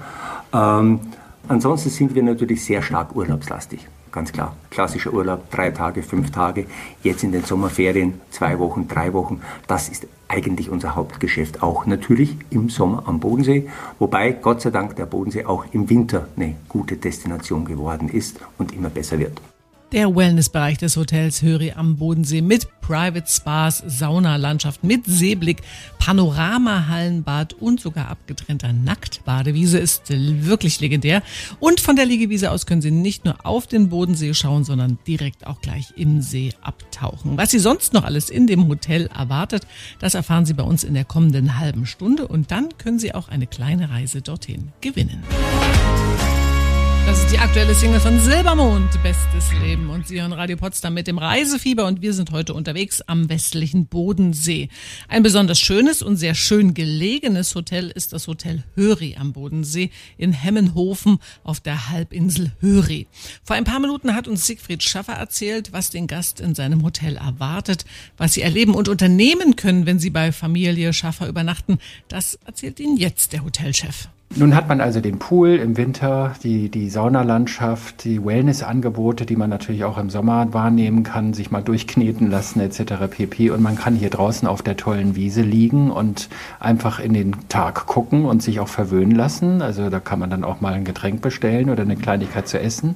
Ähm, 0.54 1.00
ansonsten 1.48 1.90
sind 1.90 2.16
wir 2.16 2.24
natürlich 2.24 2.64
sehr 2.64 2.82
stark 2.82 3.16
urlaubslastig. 3.16 3.88
Ganz 4.12 4.32
klar. 4.32 4.56
Klassischer 4.70 5.12
Urlaub, 5.12 5.52
drei 5.52 5.72
Tage, 5.72 6.02
fünf 6.02 6.32
Tage. 6.32 6.68
Jetzt 7.04 7.24
in 7.24 7.34
den 7.34 7.44
Sommerferien, 7.44 8.22
zwei 8.30 8.58
Wochen, 8.60 8.88
drei 8.88 9.12
Wochen. 9.12 9.42
Das 9.68 9.90
ist 9.90 10.08
eigentlich 10.30 10.70
unser 10.70 10.96
Hauptgeschäft. 10.96 11.62
Auch 11.62 11.86
natürlich 11.86 12.38
im 12.50 12.70
Sommer 12.70 13.04
am 13.08 13.20
Bodensee. 13.20 13.68
Wobei 14.00 14.32
Gott 14.32 14.62
sei 14.62 14.70
Dank 14.70 14.96
der 14.96 15.06
Bodensee 15.06 15.44
auch 15.44 15.66
im 15.74 15.90
Winter 15.90 16.30
eine 16.38 16.56
gute 16.70 16.96
Destination 16.96 17.66
geworden 17.66 18.08
ist 18.08 18.40
und 18.58 18.72
immer 18.72 18.90
besser 18.90 19.20
wird. 19.20 19.42
Der 19.92 20.16
Wellnessbereich 20.16 20.80
des 20.80 20.98
Hotels 20.98 21.42
Höri 21.42 21.72
am 21.72 21.96
Bodensee 21.98 22.42
mit 22.42 22.68
Private 22.82 23.26
Spas, 23.28 23.84
Saunalandschaft 23.86 24.84
mit 24.84 25.06
Seeblick, 25.06 25.62
Panoramahallenbad 26.00 27.54
und 27.54 27.80
sogar 27.80 28.10
abgetrennter 28.10 28.74
Nacktbadewiese 28.74 29.78
ist 29.78 30.10
wirklich 30.10 30.80
legendär. 30.82 31.22
Und 31.60 31.80
von 31.80 31.96
der 31.96 32.06
Liegewiese 32.06 32.52
aus 32.52 32.66
können 32.66 32.82
Sie 32.82 32.92
nicht 32.92 33.26
nur 33.26 33.46
auf 33.46 33.68
den 33.68 33.90
Bodensee 33.90 34.34
schauen, 34.34 34.64
sondern 34.64 34.98
direkt 35.08 35.48
auch 35.48 35.62
gleich 35.62 35.94
im 35.96 36.22
See 36.22 36.52
abtauchen. 36.62 37.38
Was 37.38 37.52
Sie 37.52 37.60
sonst 37.60 37.94
noch 37.94 38.04
alles 38.04 38.30
in 38.30 38.48
dem 38.48 38.68
Hotel 38.68 39.08
erwartet, 39.16 39.66
das 40.00 40.16
erfahren 40.16 40.46
Sie 40.46 40.54
bei 40.54 40.64
uns 40.64 40.84
in 40.84 40.96
der 40.96 41.06
kommenden 41.06 41.58
halben 41.60 41.86
Stunde 41.86 42.28
und 42.28 42.52
dann 42.52 42.70
können 42.78 43.00
Sie 43.00 43.14
auch 43.14 43.30
eine 43.30 43.48
kleine 43.48 43.90
Reise 43.92 44.22
dorthin 44.22 44.72
gewinnen. 44.82 45.24
Das 47.06 47.20
ist 47.20 47.32
die 47.32 47.38
aktuelle 47.38 47.76
Single 47.76 48.00
von 48.00 48.20
Silbermond, 48.20 49.04
Bestes 49.04 49.54
Leben. 49.62 49.92
Und 49.92 50.08
Sie 50.08 50.20
hören 50.20 50.34
Radio 50.34 50.58
Potsdam 50.58 50.96
mit 50.96 51.06
dem 51.06 51.20
Reisefieber 51.20 51.86
und 51.86 52.02
wir 52.02 52.14
sind 52.14 52.32
heute 52.32 52.56
unterwegs 52.56 53.02
am 53.02 53.30
westlichen 53.30 53.86
Bodensee. 53.86 54.70
Ein 55.08 55.22
besonders 55.22 55.60
schönes 55.60 56.02
und 56.02 56.18
sehr 56.18 56.34
schön 56.34 56.74
gelegenes 56.74 57.54
Hotel 57.54 57.92
ist 57.92 58.12
das 58.12 58.28
Hotel 58.28 58.64
Höri 58.74 59.18
am 59.20 59.34
Bodensee 59.34 59.92
in 60.18 60.34
Hemmenhofen 60.34 61.20
auf 61.44 61.60
der 61.60 61.90
Halbinsel 61.90 62.54
Höri. 62.60 63.06
Vor 63.44 63.56
ein 63.56 63.66
paar 63.66 63.80
Minuten 63.80 64.16
hat 64.16 64.28
uns 64.28 64.48
Siegfried 64.48 64.82
Schaffer 64.82 65.14
erzählt, 65.14 65.74
was 65.74 65.92
den 65.92 66.08
Gast 66.08 66.40
in 66.40 66.56
seinem 66.56 66.82
Hotel 66.82 67.18
erwartet, 67.18 67.86
was 68.18 68.34
Sie 68.34 68.42
erleben 68.42 68.74
und 68.74 68.90
unternehmen 68.90 69.56
können, 69.56 69.86
wenn 69.86 70.00
Sie 70.00 70.10
bei 70.10 70.32
Familie 70.32 70.92
Schaffer 70.92 71.28
übernachten. 71.28 71.78
Das 72.08 72.40
erzählt 72.46 72.80
Ihnen 72.80 72.98
jetzt 72.98 73.32
der 73.32 73.44
Hotelchef. 73.44 74.10
Nun 74.38 74.54
hat 74.54 74.68
man 74.68 74.82
also 74.82 75.00
den 75.00 75.18
Pool 75.18 75.52
im 75.52 75.78
Winter, 75.78 76.34
die, 76.44 76.70
die 76.70 76.90
Saunalandschaft, 76.90 78.04
die 78.04 78.26
Wellnessangebote, 78.26 79.26
die 79.26 79.38
man 79.38 79.50
natürlich 79.50 79.86
auch 79.86 79.98
im 79.98 80.10
Sommer 80.10 80.54
wahrnehmen 80.54 81.04
kann, 81.04 81.34
sich 81.34 81.52
mal 81.52 81.62
durchkneten 81.62 82.30
lassen 82.30 82.60
etc. 82.60 83.08
pp. 83.10 83.52
Und 83.52 83.62
man 83.62 83.78
kann 83.78 83.96
hier 83.96 84.10
draußen 84.10 84.46
auf 84.46 84.62
der 84.62 84.76
tollen 84.76 85.16
Wiese 85.16 85.42
liegen 85.42 85.90
und 85.90 86.28
einfach 86.60 87.00
in 87.00 87.14
den 87.14 87.48
Tag 87.48 87.86
gucken 87.86 88.26
und 88.26 88.44
sich 88.44 88.60
auch 88.60 88.68
verwöhnen 88.68 89.16
lassen. 89.16 89.62
Also 89.62 89.90
da 89.90 90.02
kann 90.02 90.20
man 90.20 90.30
dann 90.30 90.44
auch 90.44 90.60
mal 90.60 90.74
ein 90.74 90.84
Getränk 90.84 91.22
bestellen 91.22 91.70
oder 91.70 91.84
eine 91.84 91.96
Kleinigkeit 91.96 92.50
zu 92.50 92.60
essen. 92.60 92.96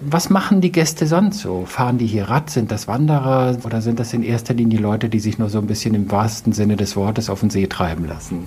Was 0.00 0.30
machen 0.30 0.60
die 0.60 0.70
Gäste 0.70 1.08
sonst 1.08 1.40
so? 1.40 1.64
Fahren 1.66 1.98
die 1.98 2.06
hier 2.06 2.30
Rad? 2.30 2.48
Sind 2.48 2.70
das 2.70 2.86
Wanderer? 2.86 3.56
Oder 3.64 3.80
sind 3.80 3.98
das 3.98 4.14
in 4.14 4.22
erster 4.22 4.54
Linie 4.54 4.78
Leute, 4.78 5.08
die 5.08 5.20
sich 5.20 5.36
nur 5.36 5.50
so 5.50 5.58
ein 5.58 5.66
bisschen 5.66 5.94
im 5.94 6.10
wahrsten 6.12 6.52
Sinne 6.52 6.76
des 6.76 6.94
Wortes 6.94 7.28
auf 7.28 7.40
den 7.40 7.50
See 7.50 7.66
treiben 7.66 8.06
lassen? 8.06 8.44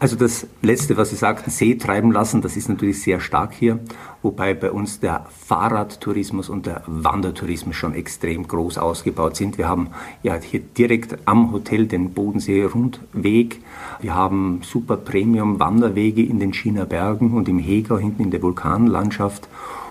Also 0.00 0.14
das 0.14 0.46
Letzte, 0.62 0.96
was 0.96 1.10
Sie 1.10 1.16
sagten, 1.16 1.50
See 1.50 1.74
treiben 1.74 2.12
lassen, 2.12 2.40
das 2.40 2.56
ist 2.56 2.68
natürlich 2.68 3.02
sehr 3.02 3.18
stark 3.18 3.52
hier, 3.52 3.80
wobei 4.22 4.54
bei 4.54 4.70
uns 4.70 5.00
der 5.00 5.26
Fahrradtourismus 5.44 6.48
und 6.48 6.66
der 6.66 6.82
Wandertourismus 6.86 7.74
schon 7.74 7.94
extrem 7.94 8.46
groß 8.46 8.78
ausgebaut 8.78 9.34
sind. 9.34 9.58
Wir 9.58 9.68
haben 9.68 9.88
ja 10.22 10.36
hier 10.36 10.60
direkt 10.60 11.18
am 11.24 11.50
Hotel 11.50 11.88
den 11.88 12.14
Bodensee-Rundweg. 12.14 13.60
Wir 14.00 14.14
haben 14.14 14.60
super 14.62 14.96
Premium-Wanderwege 14.96 16.22
in 16.22 16.38
den 16.38 16.54
China 16.54 16.84
Bergen 16.84 17.32
und 17.32 17.48
im 17.48 17.58
Hegau 17.58 17.98
hinten 17.98 18.22
in 18.22 18.30
der 18.30 18.40
Vulkanlandschaft. 18.40 19.48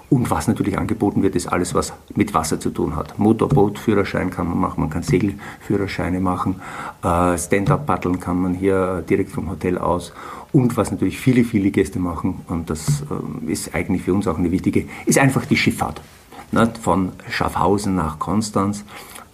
Und 0.10 0.30
was 0.32 0.48
natürlich 0.48 0.78
angeboten 0.78 1.22
wird, 1.22 1.36
ist 1.36 1.48
alles, 1.48 1.74
was 1.74 1.92
mit 2.16 2.34
Wasser 2.34 2.60
zu 2.62 2.70
tun 2.70 2.96
hat. 2.96 3.20
Motorbootführerschein 3.20 4.30
kann 4.30 4.48
man 4.48 4.58
machen, 4.58 4.80
man 4.80 4.90
kann 4.90 5.04
Segelführerscheine 5.04 6.22
machen, 6.22 6.62
äh, 7.04 7.38
Stand-up-Paddeln 7.38 8.20
kann 8.20 8.42
man 8.42 8.54
hier 8.54 9.04
direkt 9.10 9.32
vom 9.32 9.50
Hotel 9.50 9.78
aus. 9.78 10.14
Und 10.54 10.78
was 10.78 10.92
natürlich 10.92 11.20
viele, 11.20 11.44
viele 11.44 11.72
Gäste 11.72 12.00
machen, 12.00 12.42
und 12.48 12.70
das 12.70 13.04
äh, 13.10 13.52
ist 13.52 13.76
eigentlich 13.76 14.04
für 14.04 14.14
uns 14.14 14.28
auch 14.28 14.38
eine 14.38 14.52
wichtige, 14.52 14.86
ist 15.06 15.18
einfach 15.18 15.46
die 15.46 15.58
Schifffahrt. 15.58 16.02
Von 16.82 17.12
Schaffhausen 17.30 17.96
nach 17.96 18.20
Konstanz. 18.20 18.86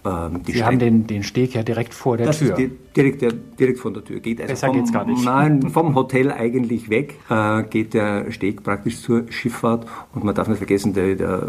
Ähm, 0.04 0.42
Sie 0.46 0.62
haben 0.62 0.78
den, 0.78 1.06
den 1.06 1.22
Steg 1.22 1.54
ja 1.54 1.62
direkt 1.62 1.94
vor 1.94 2.16
der 2.16 2.26
das 2.26 2.38
Tür. 2.38 2.58
Ist 2.58 2.72
direkt, 2.96 3.24
direkt 3.58 3.78
von 3.78 3.94
der 3.94 4.04
Tür. 4.04 4.20
Geht 4.20 4.40
also 4.40 4.52
Besser 4.52 4.66
vom, 4.66 4.76
geht's 4.76 4.92
gar 4.92 5.04
nicht. 5.04 5.24
Nein, 5.24 5.62
vom 5.70 5.94
Hotel 5.94 6.30
eigentlich 6.30 6.90
weg 6.90 7.14
äh, 7.30 7.62
geht 7.64 7.94
der 7.94 8.30
Steg 8.30 8.62
praktisch 8.62 9.00
zur 9.00 9.30
Schifffahrt. 9.30 9.86
Und 10.14 10.24
man 10.24 10.34
darf 10.34 10.48
nicht 10.48 10.58
vergessen, 10.58 10.92
der, 10.92 11.14
der, 11.14 11.48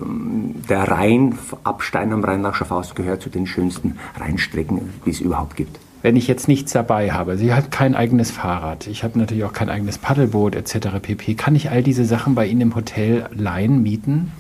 der 0.70 0.84
Rhein, 0.84 1.38
ab 1.64 1.84
Stein 1.84 2.14
am 2.14 2.24
Rhein 2.24 2.42
nach 2.42 2.56
Schaffhausen, 2.56 2.96
gehört 2.96 3.22
zu 3.22 3.30
den 3.30 3.46
schönsten 3.46 3.98
Rheinstrecken, 4.18 4.90
die 5.06 5.10
es 5.10 5.20
überhaupt 5.20 5.56
gibt. 5.56 5.80
Wenn 6.02 6.16
ich 6.16 6.28
jetzt 6.28 6.48
nichts 6.48 6.72
dabei 6.72 7.12
habe, 7.12 7.36
sie 7.36 7.52
hat 7.52 7.72
kein 7.72 7.96
eigenes 7.96 8.30
Fahrrad, 8.30 8.86
ich 8.86 9.04
habe 9.04 9.18
natürlich 9.18 9.44
auch 9.44 9.54
kein 9.54 9.70
eigenes 9.70 9.98
Paddelboot 9.98 10.54
etc. 10.54 11.00
pp. 11.02 11.34
Kann 11.34 11.56
ich 11.56 11.72
all 11.72 11.82
diese 11.82 12.06
Sachen 12.06 12.36
bei 12.36 12.46
Ihnen 12.46 12.62
im 12.62 12.76
Hotel 12.76 13.28
leihen, 13.34 13.82
mieten? 13.82 14.32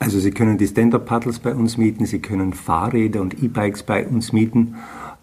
Also 0.00 0.18
Sie 0.18 0.30
können 0.30 0.56
die 0.56 0.66
Stand-Up-Paddles 0.66 1.40
bei 1.40 1.54
uns 1.54 1.76
mieten, 1.76 2.06
Sie 2.06 2.20
können 2.20 2.54
Fahrräder 2.54 3.20
und 3.20 3.42
E-Bikes 3.42 3.82
bei 3.82 4.06
uns 4.06 4.32
mieten. 4.32 4.76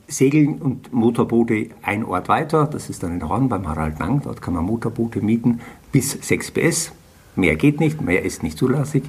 Segeln 0.08 0.60
und 0.60 0.94
Motorboote 0.94 1.72
ein 1.82 2.06
Ort 2.06 2.30
weiter, 2.30 2.70
das 2.72 2.90
ist 2.90 3.02
dann 3.02 3.14
in 3.14 3.28
Horn 3.28 3.50
beim 3.50 3.68
Harald 3.68 3.98
Lang, 4.00 4.22
dort 4.22 4.42
kann 4.42 4.54
man 4.54 4.64
Motorboote 4.64 5.22
mieten 5.22 5.62
bis 5.92 6.12
6 6.12 6.52
PS. 6.52 6.92
Mehr 7.36 7.56
geht 7.56 7.80
nicht, 7.80 8.02
mehr 8.02 8.24
ist 8.24 8.44
nicht 8.44 8.58
zulässig, 8.58 9.04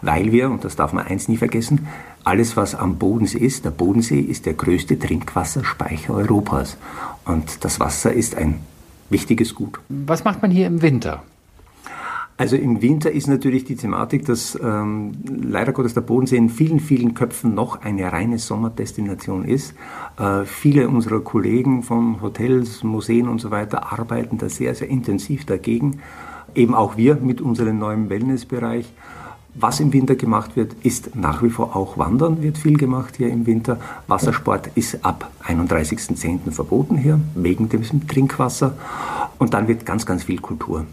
weil 0.00 0.32
wir, 0.32 0.50
und 0.50 0.64
das 0.64 0.74
darf 0.74 0.94
man 0.94 1.06
eins 1.06 1.28
nie 1.28 1.36
vergessen, 1.36 1.86
alles 2.24 2.56
was 2.56 2.74
am 2.74 2.96
Bodensee 2.96 3.38
ist, 3.38 3.66
der 3.66 3.70
Bodensee 3.70 4.20
ist 4.20 4.46
der 4.46 4.54
größte 4.54 4.98
Trinkwasserspeicher 4.98 6.14
Europas. 6.14 6.78
Und 7.26 7.62
das 7.64 7.78
Wasser 7.78 8.12
ist 8.12 8.36
ein 8.36 8.60
wichtiges 9.10 9.54
Gut. 9.54 9.80
Was 9.90 10.24
macht 10.24 10.40
man 10.40 10.50
hier 10.50 10.66
im 10.66 10.80
Winter? 10.80 11.22
Also 12.40 12.56
im 12.56 12.80
Winter 12.80 13.10
ist 13.10 13.26
natürlich 13.26 13.64
die 13.64 13.76
Thematik, 13.76 14.24
dass 14.24 14.58
ähm, 14.64 15.12
leider 15.26 15.74
Gottes 15.74 15.92
der 15.92 16.00
Bodensee 16.00 16.38
in 16.38 16.48
vielen, 16.48 16.80
vielen 16.80 17.12
Köpfen 17.12 17.54
noch 17.54 17.82
eine 17.82 18.10
reine 18.10 18.38
Sommerdestination 18.38 19.44
ist. 19.44 19.74
Äh, 20.18 20.46
viele 20.46 20.88
unserer 20.88 21.20
Kollegen 21.20 21.82
von 21.82 22.22
Hotels, 22.22 22.82
Museen 22.82 23.28
und 23.28 23.42
so 23.42 23.50
weiter 23.50 23.92
arbeiten 23.92 24.38
da 24.38 24.48
sehr, 24.48 24.74
sehr 24.74 24.88
intensiv 24.88 25.44
dagegen. 25.44 26.00
Eben 26.54 26.74
auch 26.74 26.96
wir 26.96 27.16
mit 27.16 27.42
unserem 27.42 27.78
neuen 27.78 28.08
Wellnessbereich. 28.08 28.90
Was 29.54 29.78
im 29.80 29.92
Winter 29.92 30.14
gemacht 30.14 30.56
wird, 30.56 30.72
ist 30.82 31.14
nach 31.14 31.42
wie 31.42 31.50
vor 31.50 31.76
auch 31.76 31.98
Wandern, 31.98 32.40
wird 32.40 32.56
viel 32.56 32.78
gemacht 32.78 33.16
hier 33.18 33.28
im 33.28 33.44
Winter. 33.44 33.78
Wassersport 34.06 34.70
ist 34.76 35.04
ab 35.04 35.30
31.10. 35.46 36.52
verboten 36.52 36.96
hier, 36.96 37.20
wegen 37.34 37.68
dem 37.68 38.08
Trinkwasser. 38.08 38.78
Und 39.36 39.52
dann 39.52 39.68
wird 39.68 39.84
ganz, 39.84 40.06
ganz 40.06 40.22
viel 40.22 40.40
Kultur. 40.40 40.86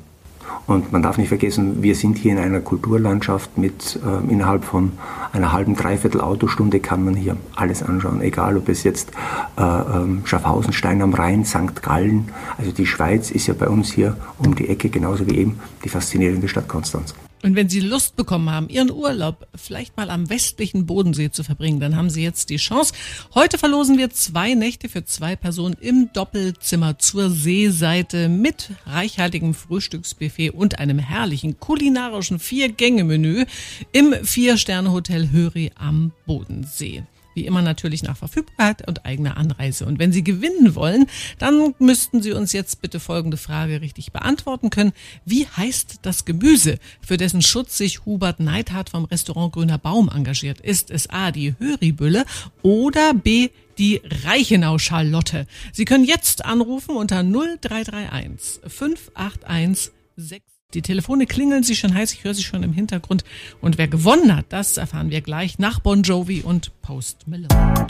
Und 0.67 0.91
man 0.91 1.01
darf 1.01 1.17
nicht 1.17 1.29
vergessen, 1.29 1.81
wir 1.81 1.95
sind 1.95 2.17
hier 2.17 2.33
in 2.33 2.39
einer 2.39 2.59
Kulturlandschaft 2.59 3.57
mit 3.57 3.99
äh, 4.05 4.31
innerhalb 4.31 4.65
von 4.65 4.91
einer 5.31 5.53
halben, 5.53 5.75
dreiviertel 5.75 6.19
Autostunde 6.19 6.79
kann 6.79 7.05
man 7.05 7.15
hier 7.15 7.37
alles 7.55 7.83
anschauen, 7.83 8.21
egal 8.21 8.57
ob 8.57 8.67
es 8.67 8.83
jetzt 8.83 9.11
äh, 9.57 9.61
äh, 9.61 10.25
Schaffhausen, 10.25 10.73
Stein 10.73 11.01
am 11.01 11.13
Rhein, 11.13 11.45
St. 11.45 11.81
Gallen, 11.81 12.29
also 12.57 12.71
die 12.71 12.85
Schweiz 12.85 13.31
ist 13.31 13.47
ja 13.47 13.53
bei 13.53 13.69
uns 13.69 13.91
hier 13.93 14.17
um 14.39 14.55
die 14.55 14.67
Ecke, 14.67 14.89
genauso 14.89 15.25
wie 15.27 15.37
eben 15.37 15.59
die 15.83 15.89
faszinierende 15.89 16.47
Stadt 16.47 16.67
Konstanz. 16.67 17.15
Und 17.43 17.55
wenn 17.55 17.69
Sie 17.69 17.79
Lust 17.79 18.15
bekommen 18.15 18.49
haben, 18.49 18.69
Ihren 18.69 18.91
Urlaub 18.91 19.47
vielleicht 19.55 19.95
mal 19.95 20.09
am 20.09 20.29
westlichen 20.29 20.85
Bodensee 20.85 21.29
zu 21.29 21.43
verbringen, 21.43 21.79
dann 21.79 21.95
haben 21.95 22.09
Sie 22.09 22.23
jetzt 22.23 22.49
die 22.49 22.57
Chance. 22.57 22.93
Heute 23.35 23.57
verlosen 23.57 23.97
wir 23.97 24.09
zwei 24.09 24.53
Nächte 24.53 24.89
für 24.89 25.05
zwei 25.05 25.35
Personen 25.35 25.75
im 25.79 26.09
Doppelzimmer 26.13 26.97
zur 26.97 27.29
Seeseite 27.29 28.27
mit 28.27 28.71
reichhaltigem 28.85 29.53
Frühstücksbuffet 29.53 30.49
und 30.51 30.79
einem 30.79 30.99
herrlichen 30.99 31.59
kulinarischen 31.59 32.39
Vier-Gänge-Menü 32.39 33.45
im 33.91 34.13
Vier-Sterne-Hotel 34.23 35.31
Höri 35.31 35.71
am 35.75 36.11
Bodensee. 36.25 37.03
Wie 37.37 37.45
immer 37.45 37.61
natürlich 37.61 38.01
nach 38.01 38.17
Verfügbarkeit 38.17 38.87
und 38.87 39.05
eigener 39.05 39.37
Anreise. 39.37 39.85
Und 39.85 39.99
wenn 39.99 40.11
Sie 40.11 40.23
gewinnen 40.23 40.73
wollen, 40.73 41.05
dann 41.37 41.75
müssten 41.77 42.23
Sie 42.23 42.31
uns 42.31 42.51
jetzt 42.51 42.81
bitte 42.81 42.99
folgende 42.99 43.37
Frage 43.37 43.79
richtig 43.79 44.11
beantworten 44.11 44.71
können. 44.71 44.91
Wie 45.23 45.45
heißt 45.45 45.99
das 46.01 46.25
Gemüse, 46.25 46.79
für 46.99 47.17
dessen 47.17 47.43
Schutz 47.43 47.77
sich 47.77 48.07
Hubert 48.07 48.39
Neidhardt 48.39 48.89
vom 48.89 49.05
Restaurant 49.05 49.53
Grüner 49.53 49.77
Baum 49.77 50.09
engagiert? 50.09 50.61
Ist 50.61 50.89
es 50.89 51.11
A, 51.11 51.31
die 51.31 51.53
Höribülle 51.59 52.25
oder 52.63 53.13
B, 53.13 53.49
die 53.77 54.01
Reichenau-Schalotte? 54.23 55.45
Sie 55.73 55.85
können 55.85 56.05
jetzt 56.05 56.43
anrufen 56.43 56.95
unter 56.95 57.21
0331 57.21 58.61
581 58.65 59.91
6 60.15 60.56
die 60.73 60.81
Telefone 60.81 61.27
klingeln 61.27 61.63
sie 61.63 61.75
schon 61.75 61.93
heiß, 61.93 62.13
ich 62.13 62.23
höre 62.23 62.33
sie 62.33 62.43
schon 62.43 62.63
im 62.63 62.73
Hintergrund. 62.73 63.23
Und 63.61 63.77
wer 63.77 63.87
gewonnen 63.87 64.35
hat, 64.35 64.47
das 64.49 64.77
erfahren 64.77 65.09
wir 65.09 65.21
gleich 65.21 65.59
nach 65.59 65.79
Bon 65.79 66.03
Jovi 66.03 66.41
und 66.41 66.81
Post 66.81 67.27
Malone. 67.27 67.87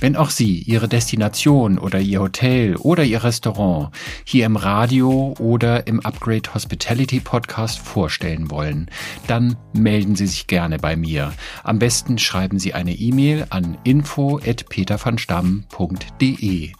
Wenn 0.00 0.16
auch 0.16 0.28
Sie 0.28 0.58
Ihre 0.58 0.86
Destination 0.86 1.78
oder 1.78 1.98
Ihr 1.98 2.20
Hotel 2.20 2.76
oder 2.76 3.04
Ihr 3.04 3.24
Restaurant 3.24 3.88
hier 4.24 4.44
im 4.44 4.56
Radio 4.56 5.34
oder 5.38 5.86
im 5.86 6.00
Upgrade 6.00 6.52
Hospitality 6.52 7.20
Podcast 7.20 7.78
vorstellen 7.78 8.50
wollen, 8.50 8.90
dann 9.26 9.56
melden 9.72 10.14
Sie 10.14 10.26
sich 10.26 10.46
gerne 10.46 10.78
bei 10.78 10.94
mir. 10.96 11.32
Am 11.62 11.78
besten 11.78 12.18
schreiben 12.18 12.58
Sie 12.58 12.74
eine 12.74 12.92
E-Mail 12.92 13.46
an 13.48 13.78
info@petervanstamm.de. 13.84 16.72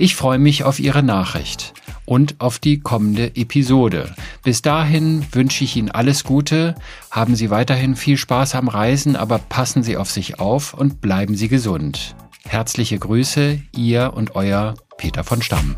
Ich 0.00 0.16
freue 0.16 0.38
mich 0.38 0.64
auf 0.64 0.80
Ihre 0.80 1.02
Nachricht 1.02 1.74
und 2.06 2.36
auf 2.40 2.58
die 2.58 2.80
kommende 2.80 3.36
Episode. 3.36 4.14
Bis 4.42 4.62
dahin 4.62 5.26
wünsche 5.32 5.62
ich 5.62 5.76
Ihnen 5.76 5.90
alles 5.90 6.24
Gute, 6.24 6.74
haben 7.10 7.36
Sie 7.36 7.50
weiterhin 7.50 7.96
viel 7.96 8.16
Spaß 8.16 8.54
am 8.54 8.68
Reisen, 8.68 9.14
aber 9.14 9.36
passen 9.38 9.82
Sie 9.82 9.98
auf 9.98 10.10
sich 10.10 10.40
auf 10.40 10.72
und 10.72 11.02
bleiben 11.02 11.36
Sie 11.36 11.48
gesund. 11.48 12.16
Herzliche 12.48 12.98
Grüße, 12.98 13.60
Ihr 13.76 14.14
und 14.14 14.36
Euer 14.36 14.74
Peter 14.96 15.22
von 15.22 15.42
Stamm. 15.42 15.76